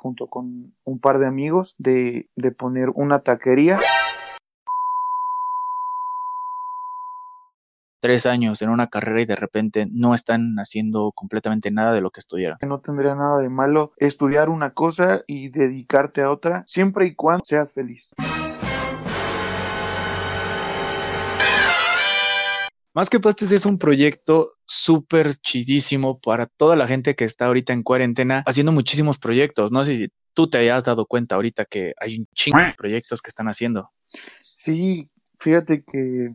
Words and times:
junto 0.00 0.28
con 0.28 0.74
un 0.84 0.98
par 0.98 1.18
de 1.18 1.26
amigos 1.26 1.74
de, 1.78 2.28
de 2.34 2.50
poner 2.50 2.88
una 2.94 3.20
taquería 3.20 3.78
tres 8.00 8.24
años 8.24 8.62
en 8.62 8.70
una 8.70 8.86
carrera 8.86 9.20
y 9.20 9.26
de 9.26 9.36
repente 9.36 9.86
no 9.90 10.14
están 10.14 10.56
haciendo 10.56 11.12
completamente 11.12 11.70
nada 11.70 11.92
de 11.92 12.00
lo 12.00 12.10
que 12.10 12.20
estudiaron. 12.20 12.58
No 12.66 12.80
tendría 12.80 13.14
nada 13.14 13.38
de 13.38 13.50
malo 13.50 13.92
estudiar 13.98 14.48
una 14.48 14.72
cosa 14.72 15.22
y 15.26 15.50
dedicarte 15.50 16.22
a 16.22 16.30
otra, 16.30 16.64
siempre 16.66 17.06
y 17.06 17.14
cuando 17.14 17.44
seas 17.44 17.74
feliz. 17.74 18.10
Más 22.92 23.08
que 23.08 23.20
Pastes 23.20 23.52
es 23.52 23.66
un 23.66 23.78
proyecto 23.78 24.48
súper 24.66 25.36
chidísimo 25.36 26.18
para 26.18 26.46
toda 26.46 26.74
la 26.74 26.88
gente 26.88 27.14
que 27.14 27.24
está 27.24 27.46
ahorita 27.46 27.72
en 27.72 27.84
cuarentena 27.84 28.42
haciendo 28.46 28.72
muchísimos 28.72 29.18
proyectos. 29.18 29.70
No 29.70 29.84
sé 29.84 29.96
si 29.96 30.08
tú 30.34 30.50
te 30.50 30.58
hayas 30.58 30.84
dado 30.84 31.06
cuenta 31.06 31.36
ahorita 31.36 31.66
que 31.66 31.92
hay 32.00 32.18
un 32.18 32.26
chingo 32.34 32.58
de 32.58 32.74
proyectos 32.76 33.22
que 33.22 33.28
están 33.28 33.46
haciendo. 33.46 33.90
Sí, 34.54 35.08
fíjate 35.38 35.84
que, 35.84 36.34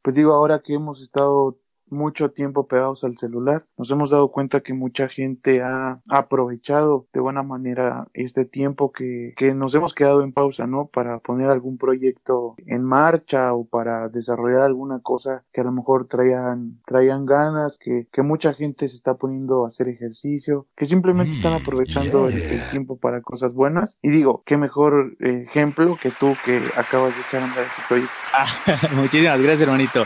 pues 0.00 0.16
digo, 0.16 0.32
ahora 0.32 0.60
que 0.60 0.74
hemos 0.74 1.02
estado 1.02 1.58
mucho 1.88 2.30
tiempo 2.30 2.66
pegados 2.66 3.04
al 3.04 3.16
celular. 3.16 3.64
Nos 3.76 3.90
hemos 3.90 4.10
dado 4.10 4.30
cuenta 4.30 4.60
que 4.60 4.74
mucha 4.74 5.08
gente 5.08 5.62
ha 5.62 6.00
aprovechado 6.08 7.06
de 7.12 7.20
buena 7.20 7.42
manera 7.42 8.08
este 8.14 8.44
tiempo 8.44 8.92
que, 8.92 9.34
que 9.36 9.54
nos 9.54 9.74
hemos 9.74 9.94
quedado 9.94 10.22
en 10.22 10.32
pausa, 10.32 10.66
¿no? 10.66 10.88
Para 10.88 11.18
poner 11.20 11.50
algún 11.50 11.78
proyecto 11.78 12.54
en 12.66 12.82
marcha 12.82 13.52
o 13.54 13.66
para 13.66 14.08
desarrollar 14.08 14.64
alguna 14.64 15.00
cosa 15.00 15.44
que 15.52 15.60
a 15.60 15.64
lo 15.64 15.72
mejor 15.72 16.06
traían, 16.06 16.80
traían 16.86 17.26
ganas, 17.26 17.78
que, 17.78 18.06
que 18.12 18.22
mucha 18.22 18.52
gente 18.52 18.88
se 18.88 18.96
está 18.96 19.14
poniendo 19.14 19.64
a 19.64 19.68
hacer 19.68 19.88
ejercicio, 19.88 20.66
que 20.76 20.86
simplemente 20.86 21.34
están 21.34 21.52
mm, 21.52 21.62
aprovechando 21.62 22.28
el, 22.28 22.40
el, 22.40 22.68
tiempo 22.68 22.98
para 22.98 23.22
cosas 23.22 23.54
buenas. 23.54 23.98
Y 24.02 24.10
digo, 24.10 24.42
qué 24.44 24.56
mejor 24.56 25.16
eh, 25.20 25.44
ejemplo 25.48 25.96
que 26.00 26.10
tú 26.10 26.36
que 26.44 26.60
acabas 26.76 27.16
de 27.16 27.22
echar 27.22 27.42
a 27.42 27.44
andar 27.46 27.64
ese 27.64 27.82
proyecto. 27.88 28.12
Ah, 28.32 28.46
muchísimas 28.94 29.40
gracias, 29.40 29.62
hermanito. 29.62 30.04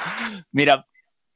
Mira, 0.53 0.86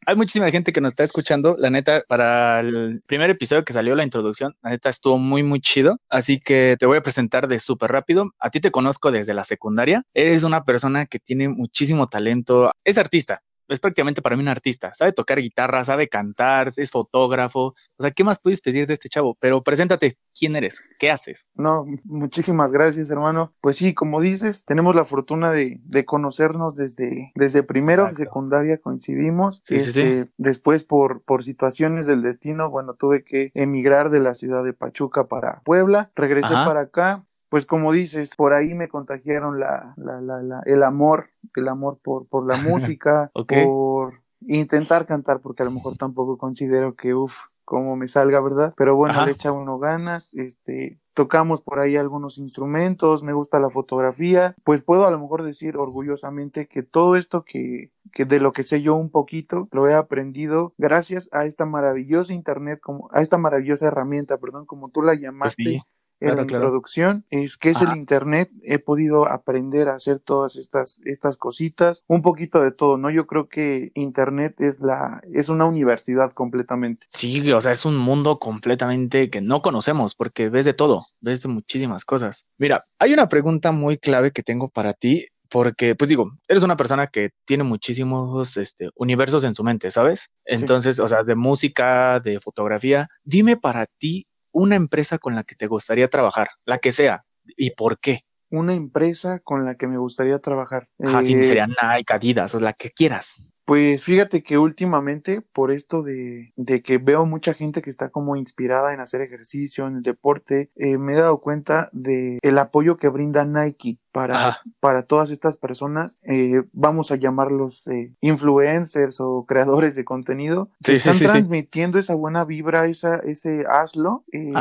hay 0.07 0.17
muchísima 0.17 0.51
gente 0.51 0.73
que 0.73 0.81
nos 0.81 0.93
está 0.93 1.05
escuchando. 1.05 1.57
La 1.59 1.71
neta, 1.71 2.03
para 2.09 2.61
el 2.61 3.03
primer 3.07 3.31
episodio 3.31 3.65
que 3.65 3.73
salió 3.73 3.95
la 3.95 4.05
introducción, 4.05 4.55
la 4.63 4.71
neta 4.71 4.89
estuvo 4.89 5.19
muy, 5.19 5.43
muy 5.43 5.61
chido. 5.61 5.99
Así 6.09 6.41
que 6.41 6.77
te 6.79 6.87
voy 6.87 6.99
a 6.99 7.03
presentar 7.03 7.49
de 7.49 7.61
súper 7.61 7.93
rápido. 7.93 8.31
A 8.39 8.51
ti 8.51 8.61
te 8.61 8.71
conozco 8.71 9.11
desde 9.13 9.35
la 9.35 9.45
secundaria. 9.45 10.03
Eres 10.15 10.45
una 10.45 10.65
persona 10.65 11.07
que 11.07 11.19
tiene 11.19 11.49
muchísimo 11.49 12.09
talento. 12.09 12.73
Es 12.85 12.99
artista 12.99 13.43
es 13.69 13.81
prácticamente 13.81 14.23
para 14.23 14.37
mí 14.37 14.43
un 14.43 14.49
artista. 14.49 14.93
Sabe 14.95 15.13
tocar 15.13 15.41
guitarra, 15.41 15.85
sabe 15.85 16.09
cantar, 16.09 16.71
es 16.77 16.91
fotógrafo. 16.91 17.75
O 17.97 18.03
sea, 18.03 18.11
¿qué 18.11 18.25
más 18.25 18.39
puedes 18.39 18.61
pedir 18.61 18.87
de 18.87 18.95
este 18.95 19.09
chavo? 19.09 19.37
Pero 19.41 19.63
preséntate, 19.63 20.19
¿quién 20.39 20.57
eres? 20.57 20.83
¿Qué 20.99 21.11
haces? 21.11 21.49
No, 21.55 21.87
muchísimas 22.05 22.73
gracias, 22.73 23.11
hermano. 23.11 23.55
Pues 23.61 23.77
sí, 23.77 23.95
como 23.95 24.21
dices, 24.21 24.65
tenemos 24.65 24.95
la 24.95 25.05
fortuna 25.05 25.51
de, 25.53 25.81
de 25.85 26.05
conocernos 26.05 26.77
desde, 26.77 27.33
desde 27.35 27.63
primero 27.63 28.07
de 28.07 28.15
secundaria, 28.15 28.79
coincidimos. 28.79 29.61
Sí, 29.65 29.79
sí, 29.79 29.93
sí. 29.93 30.01
Este, 30.03 30.31
después, 30.37 30.85
por, 30.85 31.23
por 31.23 31.45
situaciones 31.45 32.07
del 32.07 32.23
destino, 32.23 32.71
bueno, 32.71 32.95
tuve 32.95 33.25
que 33.25 33.51
emigrar 33.55 34.11
de 34.11 34.21
la 34.21 34.35
ciudad 34.35 34.65
de 34.65 34.73
Pachuca 34.73 35.27
para 35.27 35.61
Puebla. 35.65 36.11
Regresé 36.15 36.55
Ajá. 36.55 36.67
para 36.67 36.81
acá 36.81 37.25
pues 37.49 37.67
como 37.67 37.93
dices, 37.93 38.35
por 38.37 38.53
ahí 38.53 38.75
me 38.75 38.89
contagiaron 38.89 39.61
la, 39.61 39.95
la, 39.97 40.21
la, 40.21 40.43
la 40.43 40.63
el 40.67 40.83
amor, 40.83 41.31
el 41.57 41.69
amor 41.69 41.99
por, 42.03 42.27
por 42.27 42.47
la 42.47 42.57
música, 42.63 43.31
okay. 43.35 43.65
por 43.65 44.23
intentar 44.47 45.07
cantar, 45.07 45.41
porque 45.41 45.63
a 45.63 45.67
lo 45.67 45.73
mejor 45.73 45.97
tampoco 45.97 46.39
considero 46.39 46.95
que, 46.95 47.15
uff, 47.15 47.35
como 47.65 47.97
me 47.97 48.07
salga, 48.07 48.41
¿verdad? 48.41 48.75
Pero 48.77 48.95
bueno, 48.95 49.15
Ajá. 49.15 49.27
le 49.27 49.33
echa 49.33 49.53
uno 49.53 49.79
ganas, 49.79 50.35
este, 50.35 50.99
tocamos 51.15 51.63
por 51.63 51.81
ahí 51.81 51.97
algunos 51.97 52.39
instrumentos, 52.39 53.23
me 53.23 53.33
gusta 53.33 53.59
la 53.59 53.71
fotografía, 53.71 54.55
pues 54.65 54.83
puedo 54.83 55.07
a 55.07 55.11
lo 55.11 55.19
mejor 55.19 55.43
decir 55.43 55.77
orgullosamente 55.77 56.67
que 56.67 56.83
todo 56.83 57.17
esto 57.17 57.45
que, 57.45 57.91
que 58.13 58.25
de 58.27 58.41
lo 58.41 58.53
que 58.53 58.63
sé 58.63 58.83
yo 58.83 58.95
un 58.95 59.11
poquito, 59.11 59.69
lo 59.73 59.89
he 59.89 59.95
aprendido 59.95 60.75
gracias 60.77 61.29
a 61.33 61.47
esta 61.47 61.65
maravillosa 61.65 62.35
internet, 62.35 62.81
como, 62.81 63.09
a 63.13 63.21
esta 63.21 63.39
maravillosa 63.39 63.87
herramienta, 63.87 64.37
perdón, 64.37 64.67
como 64.67 64.91
tú 64.91 65.03
la 65.03 65.15
llamaste. 65.15 65.63
Pues 65.65 65.77
sí 65.77 65.83
en 66.25 66.31
claro, 66.31 66.43
la 66.43 66.47
claro. 66.47 66.65
introducción 66.65 67.25
es 67.31 67.57
que 67.57 67.71
es 67.71 67.83
Ajá. 67.83 67.93
el 67.93 67.99
internet 67.99 68.51
he 68.63 68.79
podido 68.79 69.29
aprender 69.29 69.89
a 69.89 69.95
hacer 69.95 70.21
todas 70.21 70.57
estas 70.57 71.01
estas 71.05 71.37
cositas 71.37 72.03
un 72.07 72.23
poquito 72.23 72.63
de 72.63 72.73
todo 72.73 72.97
no 72.97 73.11
yo 73.11 73.27
creo 73.27 73.49
que 73.49 73.93
internet 73.95 74.61
es 74.61 74.81
la 74.81 75.23
es 75.33 75.49
una 75.49 75.67
universidad 75.67 76.33
completamente 76.33 77.07
sí 77.11 77.53
o 77.53 77.61
sea 77.61 77.73
es 77.73 77.85
un 77.85 77.97
mundo 77.97 78.39
completamente 78.39 79.31
que 79.31 79.41
no 79.41 79.63
conocemos 79.63 80.15
porque 80.15 80.49
ves 80.49 80.65
de 80.65 80.75
todo 80.75 81.07
ves 81.21 81.43
de 81.43 81.49
muchísimas 81.49 82.05
cosas 82.05 82.47
mira 82.59 82.87
hay 82.99 83.13
una 83.13 83.29
pregunta 83.29 83.73
muy 83.73 83.99
clave 83.99 84.33
que 84.33 84.43
tengo 84.43 84.69
para 84.69 84.95
ti 84.95 85.29
porque, 85.55 85.95
pues 85.95 86.09
digo, 86.09 86.33
eres 86.49 86.65
una 86.65 86.77
persona 86.77 87.07
que 87.07 87.31
tiene 87.45 87.63
muchísimos 87.63 88.57
este, 88.57 88.91
universos 88.97 89.45
en 89.45 89.55
su 89.55 89.63
mente, 89.63 89.93
¿sabes? 89.93 90.31
Entonces, 90.45 90.97
sí. 90.97 91.03
o 91.03 91.07
sea, 91.07 91.23
de 91.23 91.37
música, 91.37 92.19
de 92.19 92.41
fotografía, 92.41 93.09
dime 93.23 93.57
para 93.57 93.87
ti 93.87 94.27
una 94.55 94.77
empresa 94.77 95.19
con 95.19 95.35
la 95.35 95.43
que 95.43 95.57
te 95.57 95.67
gustaría 95.67 96.09
trabajar, 96.09 96.49
la 96.65 96.79
que 96.79 96.93
sea, 96.93 97.25
y 97.45 97.73
por 97.73 97.99
qué. 97.99 98.21
Una 98.51 98.75
empresa 98.75 99.41
con 99.41 99.65
la 99.65 99.75
que 99.75 99.89
me 99.89 99.99
gustaría 99.99 100.39
trabajar. 100.39 100.89
Ajá, 101.05 101.21
eh, 101.21 101.25
sería 101.25 101.67
Nike, 101.67 102.15
Adidas, 102.15 102.55
o 102.55 102.61
la 102.61 102.73
que 102.73 102.91
quieras. 102.91 103.35
Pues 103.65 104.05
fíjate 104.05 104.43
que 104.43 104.59
últimamente, 104.59 105.41
por 105.41 105.73
esto 105.73 106.03
de, 106.03 106.53
de, 106.57 106.83
que 106.83 106.99
veo 106.99 107.25
mucha 107.25 107.55
gente 107.55 107.81
que 107.81 107.89
está 107.89 108.11
como 108.11 108.37
inspirada 108.37 108.93
en 108.93 109.01
hacer 109.01 109.23
ejercicio, 109.23 109.87
en 109.87 109.97
el 109.97 110.03
deporte, 110.03 110.71
eh, 110.77 110.99
me 110.99 111.15
he 111.15 111.17
dado 111.17 111.41
cuenta 111.41 111.89
de 111.93 112.39
el 112.43 112.59
apoyo 112.59 112.99
que 112.99 113.09
brinda 113.09 113.47
Nike 113.47 113.99
para, 114.13 114.61
para 114.81 115.05
todas 115.05 115.31
estas 115.31 115.57
personas, 115.57 116.19
eh, 116.23 116.63
vamos 116.73 117.11
a 117.11 117.17
llamarlos 117.17 117.87
eh, 117.89 118.13
influencers 118.21 119.21
o 119.21 119.45
creadores 119.49 119.97
de 119.97 120.05
contenido, 120.05 120.71
sí, 120.81 120.93
que 120.93 120.97
están 120.97 121.15
sí, 121.15 121.25
transmitiendo 121.25 121.99
esa 121.99 122.15
buena 122.15 122.45
vibra, 122.45 122.87
esa, 122.87 123.17
ese 123.17 123.65
hazlo, 123.69 124.25
eh, 124.31 124.53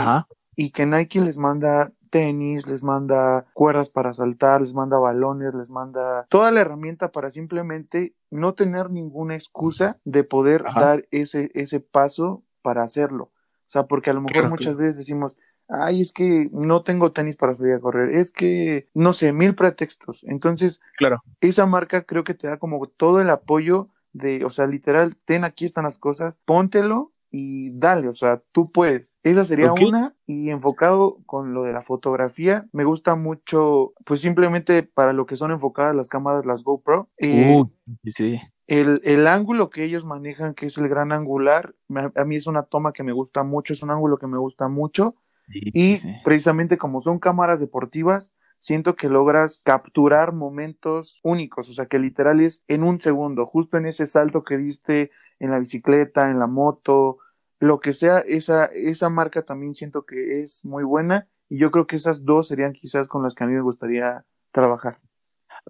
y 0.56 0.72
que 0.72 0.86
Nike 0.86 1.20
les 1.20 1.38
manda 1.38 1.92
tenis, 2.14 2.68
les 2.68 2.84
manda 2.84 3.48
cuerdas 3.54 3.90
para 3.90 4.14
saltar, 4.14 4.62
les 4.62 4.76
manda 4.76 5.00
balones, 5.00 5.56
les 5.56 5.72
manda 5.72 6.28
toda 6.30 6.52
la 6.52 6.62
herramienta 6.62 7.12
para 7.12 7.32
simplemente 7.32 8.14
no 8.30 8.54
tener 8.54 8.92
ninguna 8.92 9.34
excusa 9.34 9.98
de 10.06 10.24
poder 10.24 10.64
Ajá. 10.68 10.80
dar 10.80 11.08
ese, 11.10 11.50
ese 11.56 11.80
paso 11.80 12.44
para 12.62 12.84
hacerlo. 12.84 13.32
O 13.68 13.72
sea, 13.74 13.88
porque 13.88 14.12
a 14.12 14.14
lo 14.14 14.22
mejor 14.22 14.48
muchas 14.48 14.78
veces 14.78 14.98
decimos, 14.98 15.40
ay, 15.68 16.02
es 16.02 16.12
que 16.12 16.50
no 16.52 16.84
tengo 16.84 17.12
tenis 17.12 17.36
para 17.36 17.56
salir 17.56 17.74
a 17.74 17.80
correr, 17.80 18.16
es 18.16 18.32
que, 18.32 18.88
no 18.94 19.12
sé, 19.12 19.34
mil 19.34 19.56
pretextos. 19.56 20.24
Entonces, 20.26 20.82
claro. 20.96 21.18
esa 21.42 21.66
marca 21.66 22.04
creo 22.04 22.24
que 22.24 22.36
te 22.36 22.46
da 22.46 22.58
como 22.58 22.86
todo 22.86 23.22
el 23.22 23.32
apoyo 23.32 23.90
de, 24.12 24.46
o 24.46 24.52
sea, 24.52 24.68
literal, 24.68 25.18
ten 25.26 25.46
aquí 25.46 25.66
están 25.66 25.86
las 25.86 25.98
cosas, 25.98 26.40
póntelo 26.46 27.13
y 27.36 27.72
dale, 27.72 28.08
o 28.08 28.12
sea, 28.12 28.44
tú 28.52 28.72
puedes. 28.72 29.18
Esa 29.24 29.44
sería 29.44 29.72
okay. 29.72 29.88
una 29.88 30.16
y 30.28 30.52
enfocado 30.52 31.18
con 31.26 31.56
lo 31.56 31.64
de 31.64 31.74
la 31.74 31.82
fotografía, 31.82 32.68
me 32.72 32.84
gusta 32.84 33.16
mucho, 33.16 33.94
pues 34.06 34.22
simplemente 34.22 34.84
para 34.84 35.14
lo 35.14 35.26
que 35.26 35.36
son 35.36 35.52
enfocadas 35.52 35.96
las 35.96 36.10
cámaras, 36.10 36.46
las 36.46 36.64
GoPro. 36.64 37.10
Eh, 37.18 37.58
uh, 37.58 37.68
sí. 38.06 38.40
El, 38.68 39.02
el, 39.04 39.26
ángulo 39.26 39.72
que 39.72 39.84
ellos 39.84 40.06
manejan, 40.06 40.54
que 40.54 40.68
es 40.68 40.78
el 40.78 40.88
gran 40.88 41.12
angular, 41.12 41.74
a, 41.96 42.12
a, 42.22 42.24
mí 42.24 42.36
es 42.36 42.46
una 42.46 42.64
toma 42.64 42.94
que 42.94 43.02
me 43.02 43.14
gusta 43.14 43.42
mucho, 43.42 43.74
es 43.74 43.82
un 43.82 43.90
ángulo 43.90 44.20
que 44.20 44.28
me 44.28 44.38
gusta 44.38 44.68
mucho. 44.68 45.16
Sí, 45.48 45.60
y 45.74 45.98
sí. 45.98 46.14
precisamente 46.24 46.78
como 46.78 47.02
son 47.02 47.18
cámaras 47.18 47.60
deportivas, 47.60 48.32
siento 48.60 48.96
que 48.96 49.10
logras 49.10 49.64
capturar 49.66 50.34
momentos 50.34 51.20
únicos, 51.24 51.68
o 51.68 51.74
sea, 51.74 51.88
que 51.88 51.98
literal 51.98 52.42
es 52.42 52.64
en 52.68 52.84
un 52.84 53.02
segundo, 53.02 53.48
justo 53.48 53.78
en 53.78 53.88
ese 53.88 54.06
salto 54.06 54.44
que 54.44 54.58
diste 54.58 55.10
en 55.40 55.50
la 55.50 55.60
bicicleta, 55.60 56.30
en 56.30 56.38
la 56.38 56.48
moto, 56.48 57.18
lo 57.64 57.80
que 57.80 57.94
sea, 57.94 58.20
esa, 58.20 58.66
esa 58.66 59.08
marca 59.08 59.44
también 59.44 59.74
siento 59.74 60.06
que 60.06 60.42
es 60.42 60.66
muy 60.66 60.84
buena 60.84 61.30
y 61.48 61.60
yo 61.60 61.72
creo 61.72 61.88
que 61.88 61.96
esas 61.96 62.26
dos 62.26 62.50
serían 62.50 62.74
quizás 62.74 63.08
con 63.08 63.24
las 63.24 63.36
que 63.36 63.46
a 63.46 63.48
mí 63.48 63.54
me 63.54 63.62
gustaría 63.62 64.26
trabajar. 64.52 65.00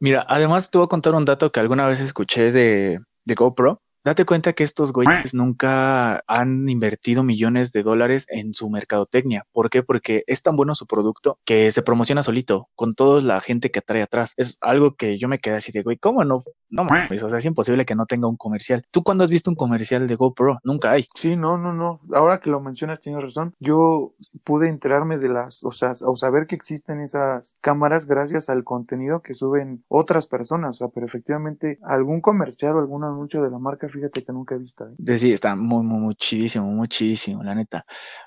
Mira, 0.01 0.25
además 0.28 0.72
te 0.72 0.80
voy 0.80 0.86
a 0.86 0.88
contar 0.88 1.13
un 1.13 1.24
dato 1.24 1.51
que 1.51 1.60
alguna 1.60 1.86
vez 1.86 2.00
escuché 2.00 2.51
de, 2.51 3.00
de 3.25 3.36
GoPro. 3.36 3.80
Date 4.05 4.25
cuenta 4.25 4.51
que 4.51 4.65
estos 4.65 4.91
güeyes 4.91 5.33
nunca 5.33 6.23
han 6.27 6.67
invertido 6.67 7.23
millones 7.23 7.71
de 7.71 7.83
dólares 7.83 8.25
en 8.29 8.53
su 8.53 8.69
mercadotecnia. 8.69 9.45
¿Por 9.53 9.69
qué? 9.69 9.81
Porque 9.81 10.25
es 10.27 10.41
tan 10.41 10.57
bueno 10.57 10.75
su 10.75 10.88
producto 10.88 11.39
que 11.45 11.71
se 11.71 11.83
promociona 11.83 12.21
solito 12.21 12.67
con 12.75 12.95
toda 12.95 13.21
la 13.21 13.39
gente 13.39 13.71
que 13.71 13.79
trae 13.79 14.01
atrás. 14.01 14.33
Es 14.35 14.57
algo 14.59 14.95
que 14.95 15.17
yo 15.17 15.29
me 15.29 15.39
quedé 15.39 15.55
así 15.55 15.71
de, 15.71 15.83
güey, 15.83 15.97
¿cómo 15.97 16.25
no? 16.25 16.44
No 16.69 16.83
mames, 16.83 17.21
o 17.23 17.29
sea, 17.29 17.38
es 17.38 17.45
imposible 17.45 17.85
que 17.85 17.95
no 17.95 18.05
tenga 18.05 18.27
un 18.27 18.35
comercial. 18.35 18.83
¿Tú 18.91 19.03
cuándo 19.03 19.23
has 19.23 19.29
visto 19.29 19.50
un 19.50 19.55
comercial 19.55 20.07
de 20.07 20.15
GoPro? 20.15 20.57
Nunca 20.63 20.91
hay. 20.91 21.05
Sí, 21.13 21.35
no, 21.35 21.57
no, 21.57 21.71
no. 21.71 22.00
Ahora 22.13 22.39
que 22.39 22.50
lo 22.50 22.59
mencionas, 22.59 23.00
tienes 23.00 23.21
razón. 23.21 23.53
Yo 23.59 24.13
pude 24.44 24.67
enterarme 24.67 25.17
de 25.17 25.29
las, 25.29 25.63
o 25.63 25.71
sea, 25.71 25.91
o 26.05 26.15
saber 26.17 26.47
que 26.47 26.55
existen 26.55 27.00
esas 27.00 27.57
cámaras 27.61 28.07
gracias 28.07 28.50
al 28.50 28.63
contenido 28.63 29.21
que 29.21 29.33
suben 29.33 29.83
otras 29.88 30.27
personas. 30.27 30.75
O 30.75 30.77
sea, 30.79 30.88
pero 30.88 31.05
efectivamente 31.05 31.77
algún 31.83 32.21
comercial 32.21 32.75
o 32.75 32.79
algún 32.79 33.03
anuncio 33.03 33.41
de 33.44 33.51
la 33.51 33.59
marca 33.59 33.88
fíjate 33.94 34.24
que 34.24 34.34
nunca 34.34 34.56
he 34.56 34.57
visto. 34.57 34.86
¿eh? 34.86 35.18
Sí, 35.18 35.31
está 35.31 35.56
muy, 35.56 35.84
muy, 35.84 36.00
muy 36.00 36.16
chidísimo, 36.16 36.66
muy 36.66 36.88
chidísimo, 36.88 37.44
la 37.44 37.56
neta. 37.56 37.86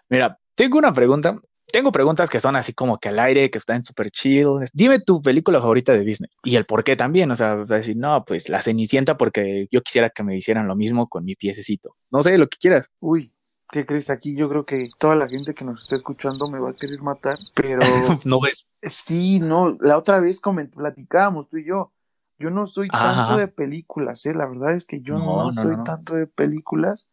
Mira, 0.09 0.39
tengo 0.55 0.79
una 0.79 0.93
pregunta. 0.93 1.39
tengo 1.73 1.91
preguntas 1.93 2.31
que 2.31 2.41
son 2.41 2.57
así 2.57 2.73
como 2.73 2.99
que 2.99 3.09
al 3.09 3.19
aire, 3.19 3.51
que 3.51 3.59
están 3.59 3.85
súper 3.85 4.11
chill. 4.11 4.61
Dime 4.73 5.01
tu 5.01 5.21
película 5.21 5.61
favorita 5.61 5.93
de 5.93 6.05
Disney 6.05 6.31
y 6.45 6.57
el 6.57 6.65
por 6.65 6.85
qué 6.85 6.97
también. 6.97 7.31
O 7.31 7.37
sea, 7.37 7.57
decir, 7.57 7.97
no, 7.97 8.25
pues 8.25 8.49
la 8.49 8.63
Cenicienta 8.63 9.17
porque 9.19 9.67
yo 9.71 9.83
quisiera 9.83 10.11
que 10.11 10.23
me 10.23 10.37
hicieran 10.37 10.69
lo 10.69 10.77
mismo 10.77 11.09
con 11.09 11.25
mi 11.25 11.35
piececito. 11.35 11.97
No 12.11 12.23
sé, 12.23 12.39
lo 12.39 12.49
que 12.49 12.59
quieras. 12.59 12.91
Uy, 13.01 13.33
¿qué 13.71 13.85
crees? 13.85 14.11
Aquí 14.11 14.37
yo 14.37 14.49
creo 14.49 14.65
que 14.65 14.89
toda 14.99 15.17
la 15.17 15.29
gente 15.29 15.55
que 15.55 15.65
nos 15.65 15.83
está 15.83 15.97
escuchando 15.97 16.49
me 16.49 16.59
va 16.59 16.71
a 16.71 16.75
querer 16.75 17.03
matar, 17.03 17.39
pero... 17.55 17.81
no 18.25 18.41
ves. 18.41 18.65
Sí, 18.83 19.41
no, 19.41 19.77
la 19.81 19.99
otra 19.99 20.21
vez 20.21 20.41
platicábamos 20.41 21.49
tú 21.49 21.59
y 21.59 21.67
yo. 21.67 21.93
Yo 22.39 22.51
no 22.51 22.67
soy 22.67 22.89
tanto 22.89 23.37
de 23.37 23.49
películas, 23.49 24.27
¿eh? 24.27 24.35
La 24.35 24.47
verdad 24.47 24.75
es 24.75 24.87
que 24.87 25.01
yo 25.01 25.15
no, 25.15 25.53
soy 25.53 25.77
tanto 25.85 26.15
de 26.15 26.27
películas. 26.27 27.09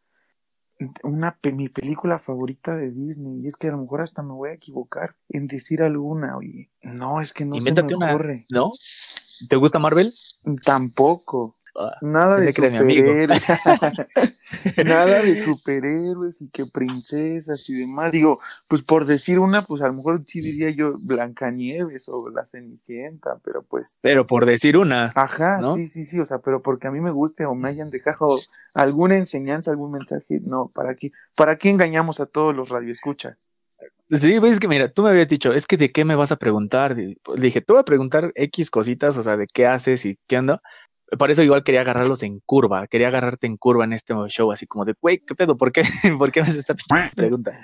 Una 1.03 1.37
mi 1.53 1.69
película 1.69 2.19
favorita 2.19 2.75
de 2.75 2.91
Disney 2.91 3.41
y 3.41 3.47
es 3.47 3.55
que 3.55 3.69
a 3.69 3.71
lo 3.71 3.77
mejor 3.77 4.01
hasta 4.01 4.21
me 4.21 4.33
voy 4.33 4.49
a 4.49 4.53
equivocar 4.53 5.15
en 5.29 5.47
decir 5.47 5.81
alguna 5.81 6.35
oye 6.35 6.71
no 6.81 7.21
es 7.21 7.31
que 7.31 7.45
no 7.45 7.57
se 7.61 7.71
me 7.71 7.81
ocurre. 7.95 8.47
no 8.49 8.71
te 9.47 9.55
gusta 9.55 9.79
Marvel 9.79 10.11
tampoco 10.65 11.57
nada 12.01 12.39
de 12.39 12.51
superhéroes. 12.51 13.43
nada 14.85 15.21
de 15.21 15.35
superhéroes 15.35 16.41
y 16.41 16.49
que 16.49 16.65
princesas 16.65 17.69
y 17.69 17.73
demás. 17.73 18.11
Digo, 18.11 18.39
pues 18.67 18.83
por 18.83 19.05
decir 19.05 19.39
una, 19.39 19.61
pues 19.61 19.81
a 19.81 19.87
lo 19.87 19.93
mejor 19.93 20.23
sí 20.27 20.41
diría 20.41 20.69
yo 20.69 20.97
Blancanieves 20.99 22.09
o 22.09 22.29
la 22.29 22.45
Cenicienta, 22.45 23.39
pero 23.43 23.63
pues. 23.63 23.99
Pero 24.01 24.27
por 24.27 24.45
decir 24.45 24.77
una. 24.77 25.11
Ajá, 25.15 25.61
sí, 25.61 25.87
sí, 25.87 26.05
sí. 26.05 26.19
O 26.19 26.25
sea, 26.25 26.39
pero 26.39 26.61
porque 26.61 26.87
a 26.87 26.91
mí 26.91 27.01
me 27.01 27.11
guste 27.11 27.45
o 27.45 27.55
me 27.55 27.69
hayan 27.69 27.89
dejado 27.89 28.39
alguna 28.73 29.17
enseñanza, 29.17 29.71
algún 29.71 29.91
mensaje, 29.91 30.39
no, 30.43 30.71
¿para 30.73 30.95
qué? 30.95 31.11
¿Para 31.35 31.57
qué 31.57 31.69
engañamos 31.69 32.19
a 32.19 32.25
todos 32.25 32.55
los 32.55 32.69
radioescuchas? 32.69 33.37
Sí, 34.09 34.39
pues 34.39 34.53
es 34.53 34.59
que 34.59 34.67
mira, 34.67 34.91
tú 34.91 35.01
me 35.01 35.09
habías 35.09 35.27
dicho, 35.27 35.53
es 35.53 35.65
que 35.65 35.77
de 35.77 35.91
qué 35.91 36.05
me 36.05 36.15
vas 36.15 36.31
a 36.31 36.35
preguntar. 36.35 36.95
Le 36.95 37.15
dije, 37.37 37.61
te 37.61 37.73
voy 37.73 37.79
a 37.79 37.85
preguntar 37.85 38.31
X 38.35 38.69
cositas, 38.69 39.17
o 39.17 39.23
sea, 39.23 39.37
de 39.37 39.47
qué 39.47 39.65
haces 39.65 40.05
y 40.05 40.19
qué 40.27 40.37
anda. 40.37 40.61
Por 41.17 41.31
eso 41.31 41.43
igual 41.43 41.63
quería 41.63 41.81
agarrarlos 41.81 42.23
en 42.23 42.39
curva, 42.45 42.87
quería 42.87 43.07
agarrarte 43.07 43.47
en 43.47 43.57
curva 43.57 43.83
en 43.85 43.93
este 43.93 44.13
show, 44.27 44.51
así 44.51 44.65
como 44.67 44.85
de, 44.85 44.95
güey, 44.99 45.19
¿qué 45.19 45.35
pedo? 45.35 45.57
¿Por 45.57 45.71
qué? 45.71 45.83
¿Por 46.17 46.31
qué 46.31 46.41
me 46.41 46.47
haces 46.47 46.69
esta 46.69 46.75
pregunta? 47.15 47.59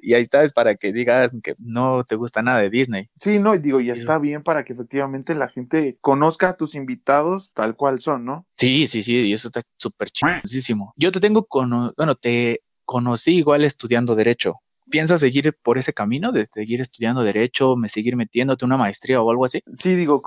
Y 0.00 0.14
ahí 0.14 0.22
está, 0.22 0.44
es 0.44 0.52
para 0.52 0.76
que 0.76 0.92
digas 0.92 1.32
que 1.42 1.54
no 1.58 2.04
te 2.04 2.14
gusta 2.14 2.40
nada 2.42 2.60
de 2.60 2.70
Disney. 2.70 3.08
Sí, 3.16 3.38
no, 3.38 3.54
y 3.54 3.58
digo, 3.58 3.80
y 3.80 3.90
está 3.90 4.18
bien 4.18 4.42
para 4.42 4.64
que 4.64 4.72
efectivamente 4.72 5.34
la 5.34 5.48
gente 5.48 5.98
conozca 6.00 6.50
a 6.50 6.56
tus 6.56 6.74
invitados 6.74 7.52
tal 7.52 7.74
cual 7.74 7.98
son, 7.98 8.24
¿no? 8.24 8.46
Sí, 8.56 8.86
sí, 8.86 9.02
sí, 9.02 9.16
y 9.16 9.32
eso 9.32 9.48
está 9.48 9.62
súper 9.76 10.10
chingosísimo. 10.10 10.92
Yo 10.96 11.10
te 11.10 11.20
tengo, 11.20 11.44
con, 11.46 11.92
bueno, 11.96 12.14
te 12.14 12.62
conocí 12.84 13.36
igual 13.36 13.64
estudiando 13.64 14.14
Derecho. 14.14 14.60
¿Piensas 14.90 15.20
seguir 15.20 15.56
por 15.62 15.78
ese 15.78 15.92
camino 15.92 16.32
de 16.32 16.46
seguir 16.46 16.80
estudiando 16.80 17.22
derecho, 17.22 17.76
me 17.76 17.88
seguir 17.88 18.16
metiéndote 18.16 18.64
una 18.64 18.76
maestría 18.76 19.20
o 19.20 19.30
algo 19.30 19.44
así? 19.44 19.62
Sí, 19.74 19.94
digo, 19.94 20.22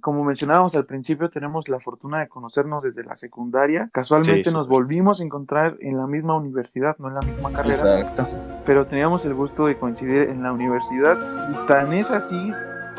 como 0.00 0.24
mencionábamos 0.24 0.74
al 0.74 0.86
principio, 0.86 1.28
tenemos 1.30 1.68
la 1.68 1.80
fortuna 1.80 2.20
de 2.20 2.28
conocernos 2.28 2.82
desde 2.82 3.04
la 3.04 3.14
secundaria. 3.14 3.90
Casualmente 3.92 4.50
nos 4.50 4.68
volvimos 4.68 5.20
a 5.20 5.24
encontrar 5.24 5.76
en 5.80 5.96
la 5.96 6.06
misma 6.06 6.36
universidad, 6.36 6.96
no 6.98 7.08
en 7.08 7.14
la 7.14 7.20
misma 7.20 7.52
carrera. 7.52 8.00
Exacto. 8.00 8.28
Pero 8.64 8.86
teníamos 8.86 9.24
el 9.24 9.34
gusto 9.34 9.66
de 9.66 9.78
coincidir 9.78 10.22
en 10.22 10.42
la 10.42 10.52
universidad. 10.52 11.18
Y 11.50 11.66
tan 11.66 11.92
es 11.92 12.10
así, 12.10 12.36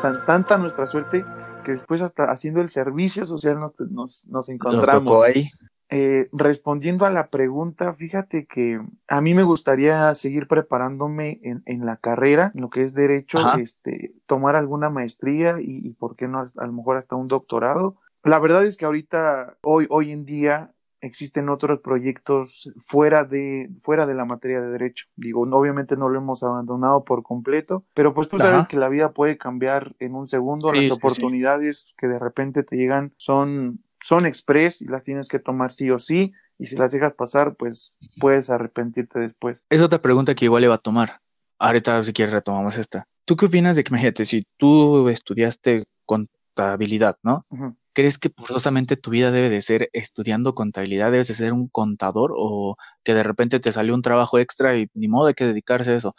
tan 0.00 0.24
tanta 0.26 0.58
nuestra 0.58 0.86
suerte 0.86 1.24
que 1.64 1.72
después 1.72 2.02
hasta 2.02 2.30
haciendo 2.30 2.60
el 2.60 2.70
servicio 2.70 3.24
social 3.24 3.60
nos, 3.60 3.78
nos, 3.90 4.26
nos 4.28 4.48
encontramos. 4.48 5.04
Nos 5.04 5.04
tocó 5.04 5.22
ahí. 5.24 5.48
Eh, 5.90 6.28
respondiendo 6.32 7.06
a 7.06 7.10
la 7.10 7.28
pregunta, 7.28 7.94
fíjate 7.94 8.46
que 8.46 8.80
a 9.06 9.20
mí 9.22 9.32
me 9.32 9.42
gustaría 9.42 10.12
seguir 10.14 10.46
preparándome 10.46 11.40
en, 11.42 11.62
en 11.64 11.86
la 11.86 11.96
carrera, 11.96 12.52
en 12.54 12.60
lo 12.60 12.68
que 12.68 12.82
es 12.82 12.92
derecho, 12.92 13.38
este, 13.58 14.12
tomar 14.26 14.54
alguna 14.54 14.90
maestría 14.90 15.56
y, 15.60 15.80
y, 15.86 15.90
por 15.94 16.14
qué 16.14 16.28
no, 16.28 16.40
a 16.40 16.66
lo 16.66 16.72
mejor 16.72 16.98
hasta 16.98 17.16
un 17.16 17.28
doctorado. 17.28 17.96
La 18.22 18.38
verdad 18.38 18.66
es 18.66 18.76
que 18.76 18.84
ahorita, 18.84 19.56
hoy, 19.62 19.86
hoy 19.88 20.12
en 20.12 20.26
día, 20.26 20.72
existen 21.00 21.48
otros 21.48 21.80
proyectos 21.80 22.72
fuera 22.84 23.24
de, 23.24 23.70
fuera 23.80 24.06
de 24.06 24.14
la 24.14 24.24
materia 24.24 24.60
de 24.60 24.70
derecho. 24.70 25.06
Digo, 25.16 25.42
obviamente 25.42 25.96
no 25.96 26.08
lo 26.08 26.18
hemos 26.18 26.42
abandonado 26.42 27.04
por 27.04 27.22
completo, 27.22 27.84
pero 27.94 28.14
pues 28.14 28.28
tú 28.28 28.38
sabes 28.38 28.66
que 28.66 28.76
la 28.76 28.88
vida 28.88 29.12
puede 29.12 29.38
cambiar 29.38 29.94
en 29.98 30.14
un 30.14 30.26
segundo. 30.26 30.72
Las 30.72 30.90
oportunidades 30.90 31.94
que 31.96 32.08
de 32.08 32.18
repente 32.18 32.62
te 32.62 32.76
llegan 32.76 33.12
son 33.16 33.80
son 34.02 34.26
express 34.26 34.80
y 34.80 34.86
las 34.86 35.04
tienes 35.04 35.28
que 35.28 35.38
tomar 35.38 35.72
sí 35.72 35.90
o 35.90 35.98
sí, 35.98 36.32
y 36.58 36.66
si 36.66 36.76
las 36.76 36.92
dejas 36.92 37.14
pasar, 37.14 37.54
pues 37.54 37.96
puedes 38.20 38.50
arrepentirte 38.50 39.20
después. 39.20 39.62
Es 39.70 39.80
otra 39.80 40.02
pregunta 40.02 40.34
que 40.34 40.46
igual 40.46 40.62
le 40.62 40.68
va 40.68 40.74
a 40.76 40.78
tomar. 40.78 41.20
Ahorita, 41.58 42.02
si 42.04 42.12
quieres, 42.12 42.34
retomamos 42.34 42.76
esta. 42.76 43.06
¿Tú 43.24 43.36
qué 43.36 43.46
opinas 43.46 43.76
de 43.76 43.84
que, 43.84 43.90
imagínate, 43.90 44.24
si 44.24 44.46
tú 44.56 45.08
estudiaste 45.08 45.86
contabilidad, 46.04 47.16
¿no? 47.22 47.46
¿Crees 47.92 48.18
que 48.18 48.30
forzosamente 48.30 48.96
tu 48.96 49.10
vida 49.10 49.30
debe 49.30 49.50
de 49.50 49.60
ser 49.60 49.90
estudiando 49.92 50.54
contabilidad? 50.54 51.10
¿Debes 51.10 51.28
de 51.28 51.34
ser 51.34 51.52
un 51.52 51.68
contador? 51.68 52.32
¿O 52.36 52.76
que 53.04 53.14
de 53.14 53.22
repente 53.22 53.60
te 53.60 53.72
salió 53.72 53.94
un 53.94 54.02
trabajo 54.02 54.38
extra 54.38 54.76
y 54.76 54.88
ni 54.94 55.08
modo 55.08 55.26
de 55.26 55.34
que 55.34 55.46
dedicarse 55.46 55.90
a 55.90 55.96
eso? 55.96 56.14